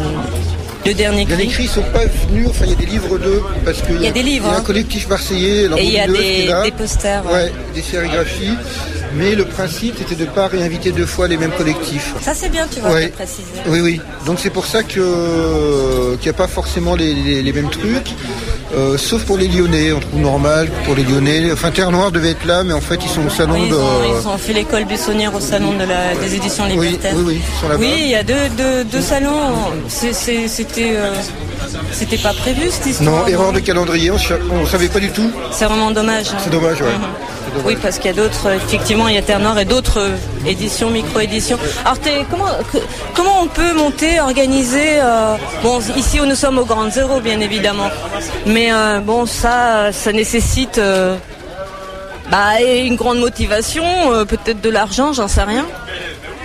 le 0.86 0.94
dernier 0.94 1.24
Les 1.26 1.34
cri. 1.34 1.42
écrits 1.44 1.64
ne 1.64 1.68
sont 1.68 1.82
pas 1.92 2.04
venus, 2.30 2.46
enfin 2.48 2.64
il 2.64 2.70
y 2.70 2.74
a 2.74 2.76
des 2.76 2.86
livres 2.86 3.18
d'eux, 3.18 3.42
parce 3.64 3.82
qu'il 3.82 3.96
Il 3.96 4.02
y 4.02 4.06
a 4.08 4.10
des 4.12 4.22
livres, 4.22 4.46
Il 4.48 4.50
y 4.52 4.54
a 4.54 4.56
un 4.56 4.60
hein. 4.60 4.64
collectif 4.64 5.08
marseillais, 5.08 5.68
Et 5.76 5.82
il 5.84 5.92
y 5.92 5.98
a 6.00 6.06
des, 6.06 6.48
des 6.64 6.70
posters. 6.70 7.24
ouais. 7.26 7.32
Ouais, 7.32 7.52
des 7.74 7.82
sérigraphies. 7.82 8.54
Mais 9.14 9.34
le 9.34 9.44
principe 9.44 9.94
c'était 9.98 10.14
de 10.14 10.24
ne 10.24 10.30
pas 10.30 10.46
réinviter 10.48 10.92
deux 10.92 11.06
fois 11.06 11.26
les 11.28 11.36
mêmes 11.36 11.52
collectifs. 11.52 12.14
Ça 12.20 12.34
c'est 12.34 12.48
bien, 12.50 12.66
tu 12.72 12.80
vois, 12.80 12.92
Ouais. 12.92 13.08
préciser. 13.08 13.44
Oui, 13.68 13.80
oui. 13.80 14.00
Donc 14.26 14.38
c'est 14.40 14.50
pour 14.50 14.66
ça 14.66 14.82
que 14.82 16.14
qu'il 16.16 16.22
n'y 16.24 16.28
a 16.30 16.38
pas 16.38 16.48
forcément 16.48 16.94
les, 16.96 17.14
les- 17.14 17.42
les 17.42 17.52
mêmes 17.52 17.70
trucs, 17.70 18.10
euh, 18.74 18.96
sauf 18.98 19.24
pour 19.24 19.38
les 19.38 19.48
Lyonnais. 19.48 19.92
On 19.92 20.00
trouve 20.00 20.20
normal 20.20 20.68
pour 20.84 20.94
les 20.94 21.02
Lyonnais. 21.04 21.50
Enfin, 21.52 21.70
Terre 21.70 21.90
Noire 21.90 22.10
devait 22.12 22.30
être 22.30 22.44
là, 22.44 22.62
mais 22.64 22.72
en 22.72 22.80
fait 22.80 22.98
ils 23.02 23.08
sont 23.08 23.24
au 23.26 23.30
salon 23.30 23.54
Oui, 23.54 23.60
ils, 23.66 23.70
de. 23.70 23.76
ont, 23.76 24.20
ils 24.22 24.28
ont 24.28 24.38
fait 24.38 24.52
l'école 24.52 24.84
buissonnière 24.84 25.34
au 25.34 25.40
salon 25.40 25.72
de 25.74 25.84
la, 25.84 26.14
des 26.14 26.34
éditions 26.34 26.64
Oui, 26.64 26.72
libertaires. 26.88 27.12
oui, 27.16 27.22
oui, 27.26 27.40
ils 27.40 27.60
sont. 27.60 27.78
Oui, 27.80 27.92
il 28.04 28.10
y 28.10 28.14
a 28.14 28.22
deux, 28.22 28.48
deux, 28.56 28.84
deux 28.84 29.00
salons. 29.00 29.40
C'était 29.88 30.92
euh, 30.96 31.12
c'était 31.92 32.18
pas 32.18 32.32
prévu 32.32 32.70
cette 32.70 32.86
histoire. 32.86 33.10
Non, 33.22 33.26
erreur 33.26 33.52
de 33.52 33.60
calendrier. 33.60 34.10
On 34.10 34.60
ne 34.60 34.66
savait 34.66 34.88
pas 34.88 34.98
du 35.00 35.10
tout. 35.10 35.30
C'est 35.52 35.64
vraiment 35.66 35.90
dommage. 35.90 36.26
hein. 36.32 36.38
C'est 36.42 36.50
dommage, 36.50 36.80
ouais. 36.80 36.86
Mhm. 36.88 37.00
Dommage. 37.54 37.64
Oui, 37.64 37.76
parce 37.80 37.96
qu'il 37.98 38.06
y 38.06 38.14
a 38.14 38.16
d'autres, 38.16 38.50
effectivement, 38.52 39.08
il 39.08 39.14
y 39.14 39.18
a 39.18 39.22
Terre 39.22 39.38
Noire 39.38 39.58
et 39.58 39.64
d'autres 39.64 39.98
euh, 40.00 40.16
éditions, 40.46 40.90
micro-éditions. 40.90 41.58
Alors, 41.84 41.96
comment, 42.30 42.44
que- 42.72 42.78
comment 43.14 43.40
on 43.42 43.46
peut 43.46 43.72
monter, 43.72 44.20
organiser 44.20 44.98
euh, 45.00 45.36
Bon, 45.62 45.80
ici, 45.96 46.20
où 46.20 46.26
nous 46.26 46.34
sommes 46.34 46.58
au 46.58 46.64
Grand 46.66 46.90
Zéro, 46.90 47.20
bien 47.20 47.40
évidemment. 47.40 47.88
Mais 48.44 48.72
euh, 48.72 48.98
bon, 49.00 49.24
ça, 49.26 49.90
ça 49.92 50.12
nécessite 50.12 50.76
euh, 50.78 51.16
bah, 52.30 52.60
une 52.60 52.96
grande 52.96 53.20
motivation, 53.20 53.84
peut-être 54.28 54.60
de 54.60 54.68
l'argent, 54.70 55.12
j'en 55.14 55.28
sais 55.28 55.42
rien. 55.44 55.64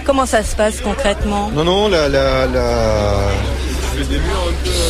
Comment 0.06 0.26
ça 0.26 0.44
se 0.44 0.56
passe 0.56 0.80
concrètement? 0.82 1.52
Non, 1.54 1.64
non, 1.66 1.90
la, 1.90 2.08
la, 2.08 2.46
la- 2.48 3.28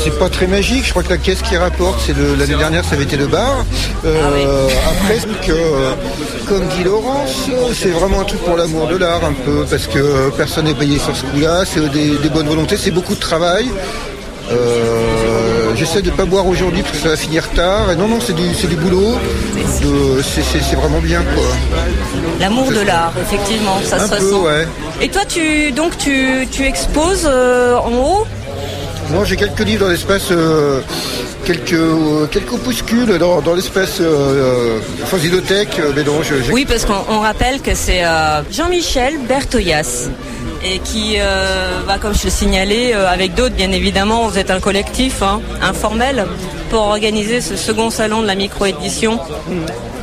c'est 0.04 0.18
pas 0.20 0.30
très 0.30 0.48
magique. 0.48 0.86
Je 0.86 0.90
crois 0.92 1.04
que 1.04 1.10
la 1.10 1.18
caisse 1.18 1.42
qui 1.42 1.56
rapporte, 1.58 2.00
c'est 2.06 2.16
l'année 2.38 2.56
dernière, 2.56 2.84
ça 2.84 2.96
avait 2.96 3.04
été 3.04 3.18
le 3.18 3.28
bar. 3.28 3.66
Euh, 4.06 4.68
Après, 4.90 5.20
donc, 5.20 5.50
euh, 5.50 5.94
comme 6.48 6.66
dit 6.78 6.84
Laurence, 6.84 7.50
c'est 7.74 7.90
vraiment 7.90 8.22
un 8.22 8.26
truc 8.26 8.42
pour 8.42 8.58
l'amour 8.58 8.88
de 8.88 8.98
l'art, 8.98 9.24
un 9.26 9.34
peu, 9.34 9.66
parce 9.70 9.88
que 9.88 10.30
personne 10.38 10.66
n'est 10.66 10.74
payé 10.74 10.98
sur 11.00 11.16
ce 11.16 11.24
coup-là. 11.26 11.64
C'est 11.66 11.88
des, 11.92 12.18
des 12.18 12.30
bonnes 12.30 12.48
volontés, 12.48 12.78
c'est 12.78 12.92
beaucoup 12.92 13.16
de 13.16 13.20
travail. 13.20 13.68
Euh, 14.52 15.08
J'essaie 15.74 16.02
de 16.02 16.12
pas 16.12 16.26
boire 16.26 16.46
aujourd'hui 16.46 16.82
parce 16.84 16.98
que 16.98 17.04
ça 17.04 17.10
va 17.10 17.16
finir 17.16 17.50
tard. 17.52 17.92
Et 17.92 17.96
non, 17.96 18.08
non, 18.10 18.20
c'est 18.20 18.34
du, 18.36 18.54
c'est 18.54 18.68
du 18.68 18.76
boulot. 18.76 19.14
C'est- 19.80 20.76
vraiment 20.76 21.00
bien, 21.00 21.22
quoi. 21.34 21.44
L'amour 22.40 22.72
de 22.72 22.82
l'art, 22.82 23.14
effectivement, 23.22 23.78
ça 23.84 23.96
Un 23.96 24.08
se 24.08 24.16
peu, 24.16 24.26
ressent. 24.26 24.44
ouais. 24.44 24.68
Et 25.02 25.10
toi, 25.10 25.22
tu 25.28 25.72
donc 25.72 25.98
tu, 25.98 26.48
tu 26.52 26.66
exposes 26.66 27.26
euh, 27.26 27.76
en 27.78 27.92
haut 27.94 28.26
Moi, 29.12 29.26
j'ai 29.26 29.36
quelques 29.36 29.60
livres 29.60 29.86
dans 29.86 29.92
l'espace, 29.92 30.32
euh, 30.32 30.80
quelques, 31.46 31.74
euh, 31.74 32.28
quelques 32.32 32.54
opuscules 32.54 33.18
dans, 33.18 33.42
dans 33.42 33.54
l'espace 33.54 34.00
euh, 34.00 34.80
euh, 34.84 35.92
mais 35.96 36.04
non, 36.04 36.22
je, 36.24 36.52
Oui, 36.52 36.66
parce 36.66 36.86
qu'on 36.86 37.04
on 37.10 37.20
rappelle 37.20 37.62
que 37.62 37.76
c'est 37.76 38.04
Jean-Michel 38.52 39.16
Bertoyas 39.28 40.10
et 40.64 40.80
qui 40.80 41.16
euh, 41.18 41.82
va, 41.86 41.98
comme 41.98 42.14
je 42.16 42.26
le 42.26 42.30
signalais, 42.30 42.94
euh, 42.94 43.10
avec 43.10 43.34
d'autres, 43.36 43.56
bien 43.56 43.72
évidemment, 43.72 44.28
vous 44.28 44.38
êtes 44.38 44.52
un 44.52 44.60
collectif 44.60 45.22
hein, 45.24 45.42
informel 45.62 46.26
pour 46.70 46.82
organiser 46.82 47.42
ce 47.42 47.56
second 47.58 47.90
salon 47.90 48.22
de 48.22 48.28
la 48.28 48.36
micro-édition. 48.36 49.20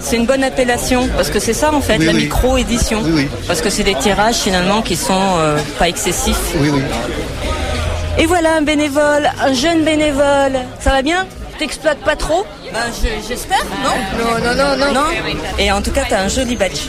C'est 0.01 0.17
une 0.17 0.27
bonne 0.27 0.45
appellation 0.45 1.09
parce 1.17 1.31
que 1.31 1.39
c'est 1.41 1.53
ça 1.55 1.73
en 1.73 1.81
fait, 1.81 1.99
Oui, 1.99 2.07
la 2.07 2.13
oui. 2.13 2.23
micro-édition. 2.25 3.01
Oui, 3.05 3.13
oui. 3.15 3.29
Parce 3.47 3.61
que 3.61 3.71
c'est 3.71 3.83
des 3.85 3.95
tirages 3.95 4.37
finalement 4.37 4.83
qui 4.83 4.97
sont 4.97 5.13
euh, 5.39 5.57
pas 5.79 5.89
excessifs. 5.89 6.55
oui, 6.61 6.69
oui. 6.73 6.83
Et 8.19 8.27
voilà 8.27 8.57
un 8.57 8.63
bénévole, 8.63 9.31
un 9.41 9.53
jeune 9.53 9.85
bénévole. 9.85 10.59
Ça 10.81 10.91
va 10.91 11.03
bien 11.03 11.27
T'exploites 11.59 11.99
pas 12.05 12.15
trop 12.15 12.47
Ben, 12.73 12.79
je- 13.03 13.29
j'espère, 13.29 13.65
non 13.83 13.91
Non, 14.45 14.55
non, 14.55 14.77
non, 14.77 14.93
non. 14.93 15.07
Et 15.59 15.73
en 15.73 15.83
tout 15.83 15.91
cas, 15.91 16.03
t'as 16.09 16.21
un 16.23 16.29
joli 16.29 16.55
badge. 16.55 16.83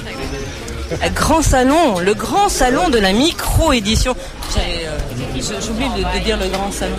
Un 1.03 1.09
grand 1.09 1.41
salon, 1.41 1.99
le 1.99 2.13
grand 2.13 2.49
salon 2.49 2.89
de 2.89 2.99
la 2.99 3.11
micro-édition. 3.13 4.15
Euh, 4.57 4.59
j'ai- 5.35 5.41
J'oublie 5.65 5.85
de, 5.97 6.17
de 6.19 6.23
dire 6.23 6.37
le 6.37 6.47
grand 6.49 6.71
salon. 6.71 6.95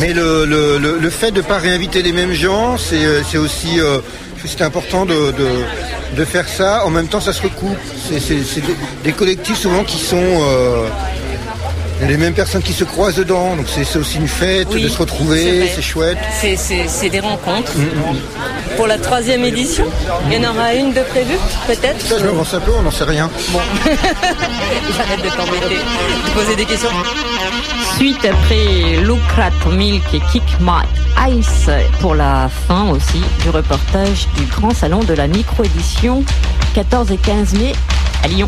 Mais 0.00 0.12
le, 0.12 0.44
le, 0.44 0.78
le, 0.78 0.98
le 0.98 1.10
fait 1.10 1.30
de 1.30 1.40
ne 1.40 1.46
pas 1.46 1.58
réinviter 1.58 2.02
les 2.02 2.12
mêmes 2.12 2.32
gens, 2.32 2.76
c'est 2.78 3.04
euh, 3.04 3.22
c'est 3.28 3.38
aussi 3.38 3.78
euh, 3.78 3.98
c'est 4.44 4.62
important 4.62 5.04
de, 5.06 5.32
de, 5.32 5.48
de 6.16 6.24
faire 6.24 6.48
ça. 6.48 6.84
En 6.84 6.90
même 6.90 7.06
temps, 7.06 7.20
ça 7.20 7.32
se 7.32 7.42
recoupe. 7.42 7.76
C'est 8.08 8.34
des, 8.60 8.74
des 9.04 9.12
collectifs 9.12 9.58
souvent 9.58 9.84
qui 9.84 9.98
sont 9.98 10.16
euh, 10.20 10.88
les 12.02 12.16
mêmes 12.16 12.34
personnes 12.34 12.62
qui 12.62 12.72
se 12.72 12.84
croisent 12.84 13.16
dedans. 13.16 13.56
Donc 13.56 13.66
c'est 13.68 13.96
aussi 13.98 14.18
une 14.18 14.28
fête 14.28 14.68
Oui, 14.72 14.82
de 14.82 14.88
se 14.88 14.94
c'est 14.94 15.00
retrouver, 15.00 15.70
c'est 15.74 15.82
chouette. 15.82 16.18
C'est- 16.40 17.08
des 17.08 17.20
rencontres. 17.20 17.72
Pour 18.76 18.86
la 18.86 18.98
troisième 18.98 19.44
édition, 19.44 19.84
il 20.26 20.32
y 20.42 20.46
en 20.46 20.50
aura 20.50 20.74
une 20.74 20.92
de 20.92 21.00
prévue, 21.02 21.38
peut-être 21.66 22.00
Ça, 22.00 22.18
je 22.18 22.24
m'avance 22.24 22.52
un 22.54 22.60
peu, 22.60 22.72
on 22.78 22.82
n'en 22.82 22.90
sait 22.90 23.04
rien. 23.04 23.30
J'arrête 24.96 25.22
de 25.22 25.28
t'embêter, 25.30 25.76
de 25.76 26.30
poser 26.34 26.56
des 26.56 26.64
questions. 26.64 26.88
Suite 27.96 28.24
après 28.24 28.96
Lucrat 29.02 29.50
Milk 29.76 30.02
et 30.14 30.20
Kick 30.32 30.42
My 30.60 30.82
Ice 31.38 31.70
pour 32.00 32.14
la 32.14 32.48
fin 32.66 32.88
aussi 32.90 33.22
du 33.42 33.50
reportage 33.50 34.26
du 34.36 34.44
grand 34.46 34.74
salon 34.74 35.00
de 35.00 35.14
la 35.14 35.26
micro-édition 35.28 36.24
14 36.74 37.12
et 37.12 37.16
15 37.18 37.52
mai 37.54 37.72
à 38.24 38.28
Lyon. 38.28 38.46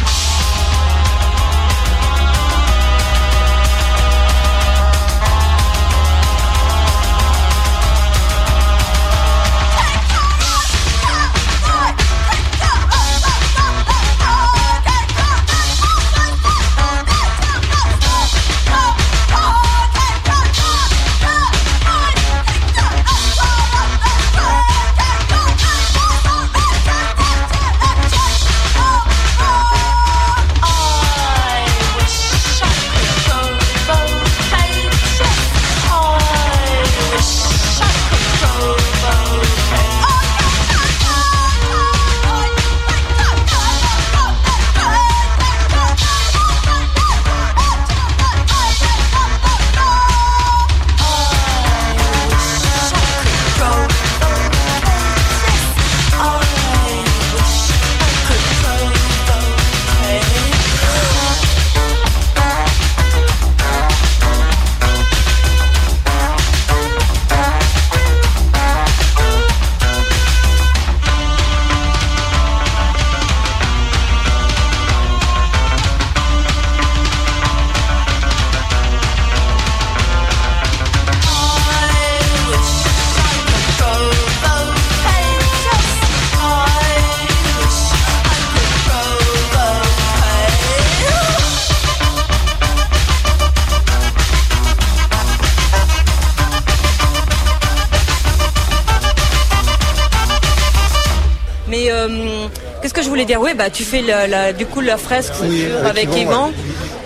Bah 103.57 103.71
tu 103.71 103.83
fais 103.85 104.03
la, 104.03 104.27
la- 104.27 104.53
du 104.53 104.67
coup 104.67 104.81
la 104.81 104.97
fresque 104.97 105.33
Oui, 105.43 105.65
avec 105.85 106.15
Yvan, 106.17 106.51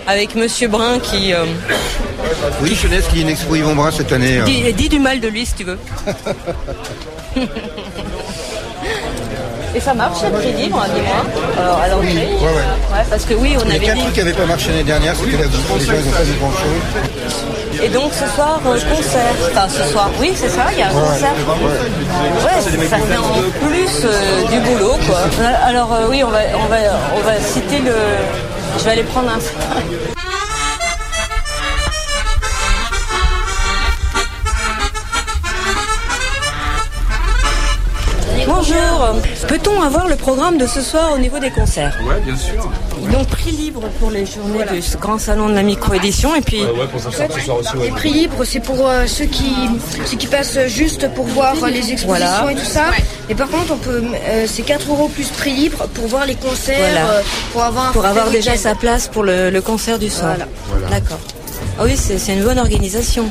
avec 0.06 0.34
Monsieur 0.34 0.68
Brun 0.68 0.98
qui 0.98 1.32
euh, 1.32 1.44
Oui, 2.62 2.74
Jeunesse 2.80 3.04
qui 3.12 3.18
est 3.20 3.22
une 3.22 3.28
expo 3.30 3.54
Yvon 3.56 3.74
Brun 3.74 3.90
cette 3.90 4.12
année. 4.12 4.38
euh. 4.40 4.44
dit, 4.44 4.72
dit 4.74 4.88
du 4.88 4.98
mal 4.98 5.20
de 5.20 5.28
lui 5.28 5.46
si 5.46 5.54
tu 5.54 5.64
veux. 5.64 5.78
Et 9.72 9.78
ça 9.80 9.94
marche, 9.94 10.18
le 10.24 10.30
prix 10.32 10.52
libre, 10.52 10.84
dis-moi. 10.92 11.24
Alors, 11.56 11.78
à 11.78 11.86
l'entrée. 11.88 12.08
Oui, 12.10 12.16
ouais, 12.16 12.44
ouais. 12.44 12.48
Ouais, 12.92 13.04
parce 13.08 13.24
que 13.24 13.34
oui, 13.34 13.54
on 13.56 13.62
Il 13.66 13.68
y 13.68 13.72
a 13.72 13.74
avait 13.76 13.86
qu'un 13.86 13.94
dit. 13.94 14.00
truc 14.00 14.14
qui 14.14 14.18
n'avait 14.18 14.32
pas 14.32 14.46
marché 14.46 14.68
l'année 14.70 14.82
dernière, 14.82 15.14
c'était 15.14 15.36
la 15.36 15.46
bouffe. 15.46 15.78
Les 15.78 15.86
gens, 15.86 15.92
ils 15.94 16.04
n'ont 16.06 16.10
pas 16.10 16.22
vu 16.24 16.32
grand 16.40 16.50
chose. 16.50 17.49
Et 17.82 17.88
donc 17.88 18.12
ce 18.12 18.26
soir, 18.34 18.60
euh, 18.66 18.78
concert. 18.94 19.34
Enfin, 19.50 19.68
ce 19.68 19.82
soir, 19.90 20.10
oui, 20.20 20.32
c'est 20.34 20.48
ça, 20.50 20.66
il 20.72 20.78
y 20.78 20.82
a 20.82 20.88
un 20.88 20.92
concert. 20.92 21.32
Ouais, 22.44 22.60
ça 22.88 22.98
fait 22.98 23.16
en 23.16 23.66
plus 23.66 24.04
euh, 24.04 24.46
du 24.48 24.60
boulot, 24.60 24.96
quoi. 25.06 25.20
Alors, 25.64 25.92
euh, 25.94 26.06
oui, 26.10 26.22
on 26.22 26.28
va, 26.30 26.40
on, 26.62 26.66
va, 26.68 26.76
on 27.16 27.20
va 27.20 27.40
citer 27.40 27.78
le. 27.78 27.94
Je 28.78 28.84
vais 28.84 28.90
aller 28.90 29.02
prendre 29.04 29.30
un. 29.30 29.38
Bonjour. 38.46 39.14
Peut-on 39.48 39.80
avoir 39.82 40.06
le 40.08 40.16
programme 40.16 40.58
de 40.58 40.66
ce 40.66 40.80
soir 40.82 41.12
au 41.14 41.18
niveau 41.18 41.38
des 41.38 41.50
concerts? 41.50 41.98
Ouais, 42.06 42.20
bien 42.20 42.36
sûr. 42.36 42.70
Donc 43.12 43.26
prix 43.28 43.50
libre 43.50 43.82
pour 43.98 44.10
les 44.10 44.24
journées 44.24 44.64
du 44.72 44.80
grand 44.98 45.18
salon 45.18 45.48
de 45.48 45.54
la 45.54 45.62
micro-édition 45.62 46.34
et 46.36 46.40
puis 46.40 46.62
Ouais, 46.62 46.86
pour 46.90 47.00
ça, 47.00 47.10
ce 47.10 47.40
soir 47.40 47.58
aussi, 47.58 47.76
ouais. 47.76 47.84
Les 47.86 47.90
prix 47.90 48.12
libres, 48.12 48.44
c'est 48.44 48.60
pour 48.60 48.88
euh, 48.88 49.06
ceux, 49.06 49.24
qui, 49.24 49.52
ceux 50.06 50.16
qui 50.16 50.26
passent 50.26 50.58
juste 50.68 51.12
pour 51.14 51.24
voir 51.26 51.54
euh, 51.62 51.68
les 51.68 51.90
expositions 51.92 52.06
Voilà. 52.08 52.52
et 52.52 52.54
tout 52.54 52.64
ça. 52.64 52.84
Mais 53.28 53.34
par 53.34 53.48
contre, 53.48 53.72
on 53.72 53.76
peut, 53.76 54.02
euh, 54.28 54.46
c'est 54.46 54.62
4 54.62 54.88
euros 54.90 55.08
plus 55.08 55.28
prix 55.28 55.52
libre 55.52 55.88
pour 55.94 56.06
voir 56.06 56.24
les 56.26 56.36
concerts, 56.36 56.78
Voilà. 56.78 57.10
euh, 57.10 57.22
pour 57.52 57.62
avoir 57.64 57.88
un 57.88 57.92
pour 57.92 58.04
avoir 58.04 58.30
déjà 58.30 58.56
sa 58.56 58.74
place 58.74 59.08
pour 59.08 59.24
le, 59.24 59.50
le 59.50 59.60
concert 59.60 59.98
du 59.98 60.08
soir. 60.10 60.36
D'accord. 60.90 61.18
Ah 61.82 61.84
oui, 61.86 61.96
c'est 61.96 62.34
une 62.34 62.42
bonne 62.44 62.58
organisation. 62.58 63.24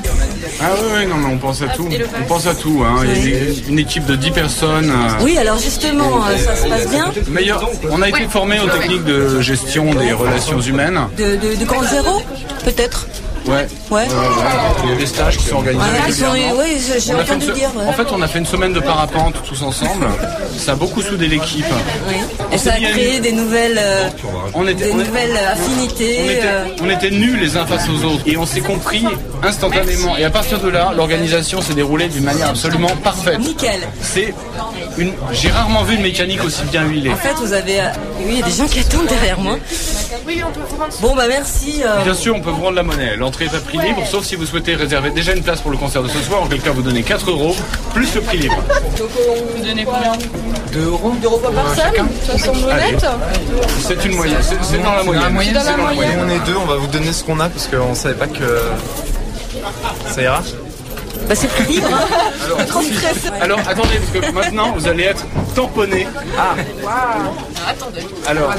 Ah 0.59 0.71
ouais, 0.95 1.05
non, 1.05 1.17
mais 1.17 1.33
on 1.33 1.37
pense 1.37 1.61
à 1.61 1.67
tout. 1.67 1.87
On 2.19 2.25
pense 2.25 2.47
à 2.47 2.55
tout. 2.55 2.81
Hein. 2.83 3.03
Il 3.05 3.29
y 3.29 3.35
a 3.35 3.39
une 3.69 3.77
équipe 3.77 4.05
de 4.05 4.15
10 4.15 4.31
personnes. 4.31 4.89
euh, 4.89 5.23
Oui, 5.23 5.37
alors 5.37 5.59
justement, 5.59 6.25
euh, 6.25 6.35
ça 6.35 6.55
se 6.55 6.67
passe 6.67 6.89
bien. 6.89 7.11
Meilleur, 7.29 7.69
on 7.91 8.01
a 8.01 8.09
été 8.09 8.27
formé 8.27 8.59
aux 8.59 8.67
techniques 8.67 9.03
de 9.03 9.39
gestion 9.39 9.93
des 9.93 10.13
relations 10.13 10.59
humaines. 10.61 10.99
De, 11.15 11.35
de, 11.35 11.55
de 11.59 11.65
Grand 11.65 11.83
Zéro, 11.83 12.23
peut-être 12.65 13.05
Ouais. 13.47 13.67
Ouais. 13.89 14.07
Il 14.83 14.89
y 14.89 14.93
a 14.93 14.95
des 14.95 15.05
stages 15.05 15.37
qui 15.37 15.45
sont 15.45 15.55
organisés. 15.57 15.85
Régulièrement. 16.05 16.61
oui, 16.61 16.77
j'ai- 16.99 17.13
On 17.13 17.19
entendu 17.19 17.45
se- 17.45 17.51
dire, 17.51 17.69
ouais. 17.75 17.85
En 17.85 17.93
fait, 17.93 18.07
on 18.11 18.21
a 18.21 18.27
fait 18.27 18.39
une 18.39 18.45
semaine 18.45 18.73
de 18.73 18.79
parapente 18.79 19.35
tous 19.47 19.61
ensemble. 19.63 20.07
Ça 20.57 20.73
a 20.73 20.75
beaucoup 20.75 21.01
soudé 21.01 21.27
l'équipe. 21.27 21.65
Oui. 22.07 22.15
Et 22.51 22.57
ça 22.57 22.73
a 22.73 22.77
créé 22.79 23.19
des 23.19 23.31
nouvelles, 23.31 23.79
euh, 23.81 24.09
On 24.53 24.67
était, 24.67 24.85
des 24.85 24.91
on 24.91 24.99
est- 24.99 25.05
nouvelles 25.05 25.37
affinités. 25.51 26.19
on 26.21 26.29
était, 26.29 26.41
euh, 26.45 26.65
on 26.83 26.89
était 26.89 27.11
nus 27.11 27.37
les 27.37 27.57
uns 27.57 27.65
face 27.65 27.87
aux 27.89 28.03
autres 28.05 28.23
et 28.25 28.37
on 28.37 28.45
s'est 28.45 28.61
compris 28.61 29.05
instantanément. 29.43 30.17
Et 30.17 30.23
à 30.25 30.29
partir 30.29 30.59
de 30.59 30.69
là, 30.69 30.91
l'organisation 30.95 31.61
s'est 31.61 31.73
déroulée 31.73 32.07
d'une 32.07 32.23
manière 32.23 32.49
absolument 32.49 32.89
parfaite. 33.03 33.39
Nickel. 33.39 33.79
C'est 34.01 34.33
une. 34.97 35.13
J'ai 35.31 35.49
rarement 35.49 35.83
vu 35.83 35.95
une 35.95 36.01
mécanique 36.01 36.43
aussi 36.43 36.63
bien 36.71 36.83
huilée. 36.85 37.11
En 37.11 37.15
fait, 37.15 37.33
vous 37.41 37.53
avez... 37.53 37.79
euh, 37.79 37.83
Oui, 38.19 38.25
il 38.33 38.39
y 38.39 38.43
a 38.43 38.45
des 38.45 38.51
gens 38.51 38.67
qui 38.67 38.79
attendent 38.79 39.07
derrière 39.07 39.39
moi. 39.39 39.57
Bon, 41.01 41.15
bah 41.15 41.23
merci. 41.27 41.81
euh, 41.85 42.03
Bien 42.03 42.13
sûr, 42.13 42.35
on 42.35 42.41
peut 42.41 42.49
vous 42.49 42.63
rendre 42.63 42.75
la 42.75 42.83
monnaie. 42.83 43.15
L'entrée 43.29 43.45
est 43.45 43.55
à 43.55 43.59
prix 43.59 43.77
libre, 43.77 44.01
sauf 44.07 44.25
si 44.25 44.35
vous 44.35 44.47
souhaitez 44.47 44.73
réserver 44.73 45.11
déjà 45.11 45.35
une 45.35 45.43
place 45.43 45.61
pour 45.61 45.69
le 45.69 45.77
concert 45.77 46.01
de 46.01 46.07
ce 46.07 46.17
soir. 46.17 46.41
En 46.41 46.47
quel 46.47 46.61
cas, 46.61 46.71
vous 46.71 46.81
donnez 46.81 47.03
4 47.03 47.29
euros 47.29 47.55
plus 47.93 48.15
le 48.15 48.21
prix 48.21 48.39
libre. 48.39 48.55
Vous 48.97 49.63
donnez 49.63 49.85
combien 49.85 50.13
2 50.73 50.79
euros 50.87 51.13
2 51.21 51.25
euros 51.27 51.37
par 51.37 51.51
personne 51.51 52.09
Façon 52.25 52.53
honnête 52.63 53.05
C'est 53.81 54.03
une 54.03 54.15
moyenne. 54.15 54.39
C'est 54.63 54.81
dans 54.81 54.95
la 54.95 55.03
moyenne. 55.03 55.59
C'est 55.63 55.75
dans 55.77 55.87
la 55.87 55.93
moyenne. 55.93 56.19
On 56.25 56.29
est 56.29 56.43
deux, 56.43 56.57
on 56.57 56.65
va 56.65 56.77
vous 56.77 56.87
donner 56.87 57.13
ce 57.13 57.23
qu'on 57.23 57.39
a 57.39 57.49
parce 57.49 57.67
qu'on 57.67 57.93
savait 57.93 58.15
pas 58.15 58.25
que 58.25 58.61
ça 60.07 60.23
ira. 60.23 60.41
Bah 61.27 61.35
c'est 61.35 61.47
prix 61.47 61.73
libre. 61.73 61.89
Hein. 61.93 63.33
Alors, 63.41 63.59
attendez, 63.59 63.99
parce 64.13 64.25
que 64.25 64.31
maintenant, 64.31 64.71
vous 64.71 64.87
allez 64.87 65.03
être 65.03 65.25
tamponné. 65.55 66.07
Ah 66.37 66.55
Attendez. 67.67 68.01
Alors, 68.27 68.53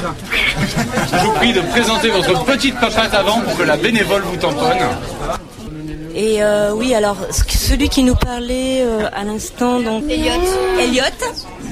je 1.11 1.25
vous 1.25 1.31
prie 1.33 1.53
de 1.53 1.61
présenter 1.61 2.09
votre 2.09 2.43
petite 2.45 2.79
papate 2.79 3.13
avant 3.13 3.41
pour 3.41 3.57
que 3.57 3.63
la 3.63 3.77
bénévole 3.77 4.21
vous 4.23 4.37
tamponne. 4.37 4.77
Et 6.13 6.43
euh, 6.43 6.73
oui, 6.73 6.93
alors 6.93 7.17
celui 7.47 7.87
qui 7.87 8.03
nous 8.03 8.15
parlait 8.15 8.81
euh, 8.81 9.07
à 9.13 9.23
l'instant, 9.23 9.79
donc 9.79 10.03
Elliot. 10.09 10.31
Elliot, 10.79 11.03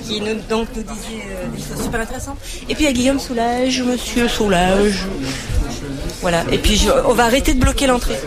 qui 0.08 0.22
nous, 0.22 0.36
donc 0.50 0.68
nous 0.76 0.84
disait 0.84 1.26
euh, 1.30 1.48
des 1.56 1.62
choses 1.62 1.84
super 1.84 2.02
intéressantes. 2.02 2.38
Et 2.70 2.76
puis 2.76 2.86
il 2.86 2.88
y 2.88 2.90
a 2.90 2.94
Guillaume 2.94 3.20
Soulage, 3.20 3.82
Monsieur 3.82 4.28
Soulage. 4.30 5.06
Voilà. 6.22 6.43
Et 6.51 6.57
puis 6.57 6.88
on 7.05 7.13
va 7.13 7.26
arrêter 7.26 7.53
de 7.53 7.59
bloquer 7.59 7.88
l'entrée. 7.88 8.17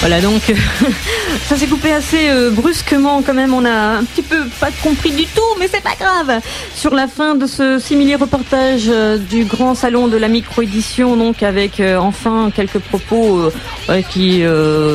Voilà 0.00 0.20
donc 0.20 0.42
ça 1.48 1.56
s'est 1.56 1.66
coupé 1.68 1.92
assez 1.92 2.28
euh, 2.28 2.50
brusquement 2.50 3.22
quand 3.22 3.34
même. 3.34 3.54
On 3.54 3.64
a 3.64 3.98
un 3.98 4.04
petit 4.04 4.22
peu 4.22 4.36
pas 4.60 4.70
compris 4.82 5.12
du 5.12 5.26
tout, 5.26 5.40
mais 5.60 5.68
c'est 5.72 5.82
pas 5.82 5.94
grave. 5.98 6.40
Sur 6.74 6.92
la 6.92 7.06
fin 7.06 7.36
de 7.36 7.46
ce 7.46 7.78
simili 7.78 8.16
reportage 8.16 8.86
euh, 8.88 9.16
du 9.16 9.44
grand 9.44 9.76
salon 9.76 10.08
de 10.08 10.16
la 10.16 10.26
micro-édition, 10.26 11.16
donc 11.16 11.44
avec 11.44 11.78
euh, 11.78 11.98
enfin 11.98 12.50
quelques 12.54 12.80
propos 12.80 13.50
qui, 14.10 14.42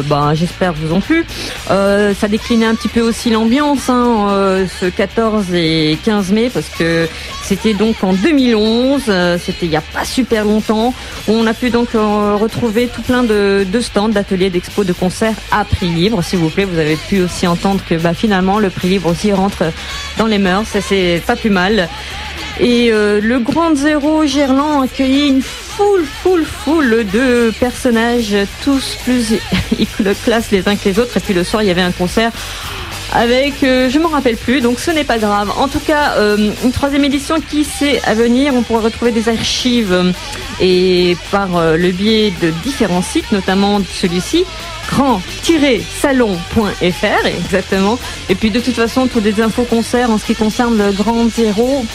bah, 0.09 0.31
j'espère 0.33 0.73
vous 0.73 0.93
ont 0.93 0.99
plu. 0.99 1.25
Ça 1.67 2.27
déclinait 2.27 2.65
un 2.65 2.75
petit 2.75 2.89
peu 2.89 3.01
aussi 3.01 3.29
l'ambiance 3.29 3.89
hein, 3.89 4.65
ce 4.79 4.87
14 4.87 5.53
et 5.53 5.97
15 6.03 6.31
mai 6.31 6.49
parce 6.53 6.67
que 6.69 7.07
c'était 7.43 7.73
donc 7.73 8.03
en 8.03 8.13
2011. 8.13 9.03
euh, 9.09 9.37
c'était 9.37 9.65
il 9.65 9.71
y 9.71 9.75
a 9.75 9.81
pas 9.81 10.05
super 10.05 10.45
longtemps. 10.45 10.93
On 11.27 11.45
a 11.47 11.53
pu 11.53 11.69
donc 11.69 11.89
retrouver 11.93 12.87
tout 12.87 13.01
plein 13.01 13.23
de, 13.23 13.65
stands, 13.81 14.09
d'ateliers, 14.09 14.49
d'expos, 14.49 14.85
de 14.85 14.93
concerts 14.93 15.35
à 15.51 15.65
prix 15.65 15.87
libre. 15.87 16.21
Vous 16.49 16.79
avez 16.79 16.95
pu 16.95 17.21
aussi 17.21 17.47
entendre 17.47 17.81
que 17.87 17.95
bah, 17.95 18.13
finalement 18.13 18.59
le 18.59 18.69
prix 18.69 18.89
libre 18.89 19.09
aussi 19.09 19.31
rentre 19.31 19.63
dans 20.17 20.25
les 20.25 20.37
mœurs. 20.37 20.75
et 20.75 20.81
C'est 20.81 21.21
pas 21.25 21.35
plus 21.35 21.49
mal. 21.49 21.87
Et 22.59 22.91
euh, 22.91 23.19
le 23.21 23.39
Grand 23.39 23.75
Zéro 23.75 24.25
Gerland 24.25 24.81
a 24.81 24.85
accueilli 24.85 25.29
une 25.29 25.41
foule, 25.41 26.05
foule, 26.05 26.45
foule 26.45 27.05
de 27.11 27.51
personnages, 27.59 28.35
tous 28.63 28.97
plus 29.03 29.35
classe 30.23 30.51
les 30.51 30.67
uns 30.67 30.75
que 30.75 30.89
les 30.89 30.99
autres. 30.99 31.17
Et 31.17 31.19
puis 31.19 31.33
le 31.33 31.43
soir, 31.43 31.63
il 31.63 31.67
y 31.67 31.71
avait 31.71 31.81
un 31.81 31.91
concert 31.91 32.31
avec, 33.13 33.63
euh, 33.63 33.89
je 33.89 33.99
m'en 33.99 34.09
rappelle 34.09 34.37
plus, 34.37 34.61
donc 34.61 34.79
ce 34.79 34.91
n'est 34.91 35.03
pas 35.03 35.17
grave. 35.17 35.51
En 35.57 35.67
tout 35.67 35.79
cas, 35.79 36.13
euh, 36.17 36.51
une 36.63 36.71
troisième 36.71 37.03
édition 37.03 37.41
qui 37.41 37.63
c'est 37.65 38.01
à 38.03 38.13
venir. 38.13 38.53
On 38.55 38.61
pourra 38.61 38.79
retrouver 38.81 39.11
des 39.11 39.27
archives 39.27 39.91
euh, 39.91 40.11
et 40.59 41.17
par 41.31 41.57
euh, 41.57 41.75
le 41.77 41.91
biais 41.91 42.31
de 42.41 42.51
différents 42.63 43.01
sites, 43.01 43.31
notamment 43.31 43.81
celui-ci 43.93 44.45
grand-salon.fr 44.89 46.35
exactement 47.25 47.97
et 48.29 48.35
puis 48.35 48.49
de 48.51 48.59
toute 48.59 48.75
façon 48.75 49.07
toutes 49.07 49.23
les 49.23 49.39
infos 49.41 49.63
concerts 49.63 50.09
en 50.09 50.17
ce 50.17 50.25
qui 50.25 50.35
concerne 50.35 50.77
le 50.77 50.91
grand 50.91 51.29
zéro.org 51.29 51.87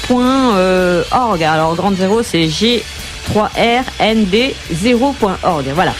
alors 1.42 1.74
grand 1.74 1.94
zéro 1.94 2.22
c'est 2.22 2.48
G 2.48 2.82
3RND 3.28 4.54
0.org 4.72 5.64
voilà 5.74 5.92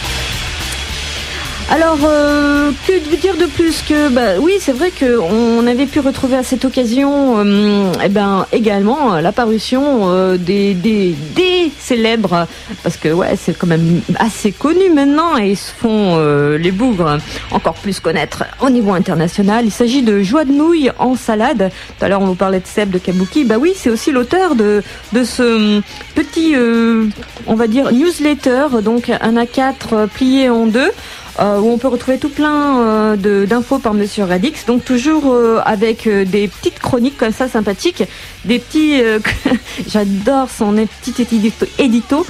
alors, 1.69 1.97
euh, 2.05 2.71
que 2.87 2.93
de 3.11 3.15
dire 3.17 3.35
de 3.35 3.45
plus 3.45 3.81
que, 3.81 4.07
bah, 4.07 4.39
oui, 4.39 4.53
c'est 4.59 4.71
vrai 4.71 4.89
qu'on 4.89 5.67
avait 5.67 5.85
pu 5.85 5.99
retrouver 5.99 6.37
à 6.37 6.43
cette 6.43 6.63
occasion, 6.63 7.39
euh, 7.39 7.91
eh 8.03 8.07
ben, 8.07 8.45
également 8.53 9.15
euh, 9.15 9.21
l'apparition 9.21 10.09
euh, 10.09 10.37
des, 10.37 10.73
des, 10.73 11.13
des 11.35 11.71
célèbres, 11.77 12.47
parce 12.83 12.95
que 12.95 13.09
ouais, 13.09 13.35
c'est 13.35 13.57
quand 13.57 13.67
même 13.67 14.01
assez 14.17 14.53
connu 14.53 14.89
maintenant 14.93 15.37
et 15.37 15.51
ils 15.51 15.57
se 15.57 15.71
font 15.71 16.15
euh, 16.17 16.57
les 16.57 16.71
bougres 16.71 17.17
encore 17.51 17.73
plus 17.73 17.99
connaître 17.99 18.45
au 18.61 18.69
niveau 18.69 18.93
international. 18.93 19.65
Il 19.65 19.71
s'agit 19.71 20.03
de 20.03 20.21
Joie 20.23 20.45
de 20.45 20.53
nouilles 20.53 20.91
en 20.99 21.15
salade. 21.15 21.69
Tout 21.99 22.05
à 22.05 22.07
l'heure, 22.07 22.21
on 22.21 22.27
vous 22.27 22.35
parlait 22.35 22.61
de 22.61 22.67
Seb 22.67 22.91
de 22.91 22.97
Kabuki. 22.97 23.43
Bah 23.43 23.55
oui, 23.59 23.73
c'est 23.75 23.89
aussi 23.89 24.11
l'auteur 24.11 24.55
de, 24.55 24.83
de 25.11 25.23
ce 25.25 25.81
petit, 26.15 26.55
euh, 26.55 27.07
on 27.45 27.55
va 27.55 27.67
dire, 27.67 27.91
newsletter, 27.91 28.81
donc 28.81 29.09
un 29.09 29.33
A4 29.35 29.73
euh, 29.91 30.07
plié 30.07 30.49
en 30.49 30.65
deux 30.65 30.91
euh, 31.39 31.59
où 31.59 31.71
on 31.71 31.77
peut 31.77 31.87
retrouver 31.87 32.17
tout 32.17 32.29
plein 32.29 32.79
euh, 32.81 33.45
d'infos 33.45 33.79
par 33.79 33.93
Monsieur 33.93 34.23
Radix. 34.23 34.65
Donc 34.65 34.83
toujours 34.83 35.33
euh, 35.33 35.59
avec 35.65 36.07
euh, 36.07 36.25
des 36.25 36.47
petites 36.47 36.79
chroniques 36.79 37.17
comme 37.17 37.31
ça 37.31 37.47
sympathiques, 37.47 38.03
des 38.45 38.59
petits. 38.59 39.01
J'adore 39.87 40.49
son 40.49 40.73
petit 41.03 41.27
édito. 41.77 42.25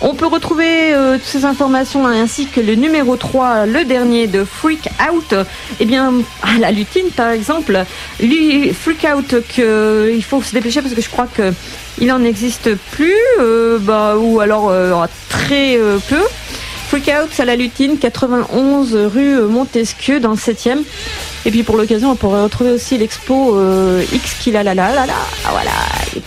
On 0.00 0.14
peut 0.14 0.26
retrouver 0.26 0.94
toutes 1.14 1.24
ces 1.24 1.44
informations 1.44 2.06
ainsi 2.06 2.46
que 2.46 2.60
le 2.60 2.76
numéro 2.76 3.16
3, 3.16 3.66
le 3.66 3.84
dernier 3.84 4.28
de 4.28 4.44
Freak 4.44 4.88
Out. 5.10 5.34
Eh 5.80 5.84
bien, 5.86 6.12
à 6.42 6.58
la 6.60 6.70
lutine 6.70 7.08
par 7.16 7.30
exemple, 7.30 7.84
lui, 8.20 8.72
Freak 8.72 9.04
Out, 9.16 9.34
que, 9.56 10.12
il 10.14 10.22
faut 10.22 10.40
se 10.40 10.52
dépêcher 10.52 10.82
parce 10.82 10.94
que 10.94 11.00
je 11.00 11.10
crois 11.10 11.26
que 11.26 11.52
il 12.00 12.12
en 12.12 12.22
existe 12.22 12.76
plus, 12.92 13.16
bah, 13.80 14.14
ou 14.16 14.38
alors 14.38 14.72
très 15.28 15.80
peu. 16.08 16.22
Freak 16.88 17.10
Out 17.22 17.38
à 17.38 17.44
la 17.44 17.54
Lutine, 17.54 17.98
91 17.98 18.94
rue 19.12 19.42
Montesquieu 19.42 20.20
dans 20.20 20.30
le 20.30 20.36
7e. 20.36 20.78
Et 21.44 21.50
puis 21.50 21.62
pour 21.62 21.76
l'occasion, 21.76 22.10
on 22.12 22.16
pourrait 22.16 22.42
retrouver 22.42 22.70
aussi 22.70 22.96
l'expo 22.96 23.56
euh, 23.56 24.02
X 24.12 24.36
qui 24.40 24.50
la 24.50 24.62
la 24.62 24.74
la 24.74 24.94
la 24.94 25.06
la. 25.06 25.12
Ah, 25.44 25.50
Voilà, 25.52 25.70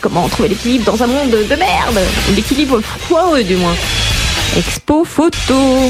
comment 0.01 0.27
trouver 0.29 0.49
l'équilibre 0.49 0.85
dans 0.85 1.01
un 1.01 1.07
monde 1.07 1.31
de 1.31 1.55
merde 1.55 1.99
L'équilibre 2.35 2.79
foireux 2.81 3.43
du 3.43 3.55
moins. 3.55 3.75
Expo 4.55 5.03
photo. 5.03 5.89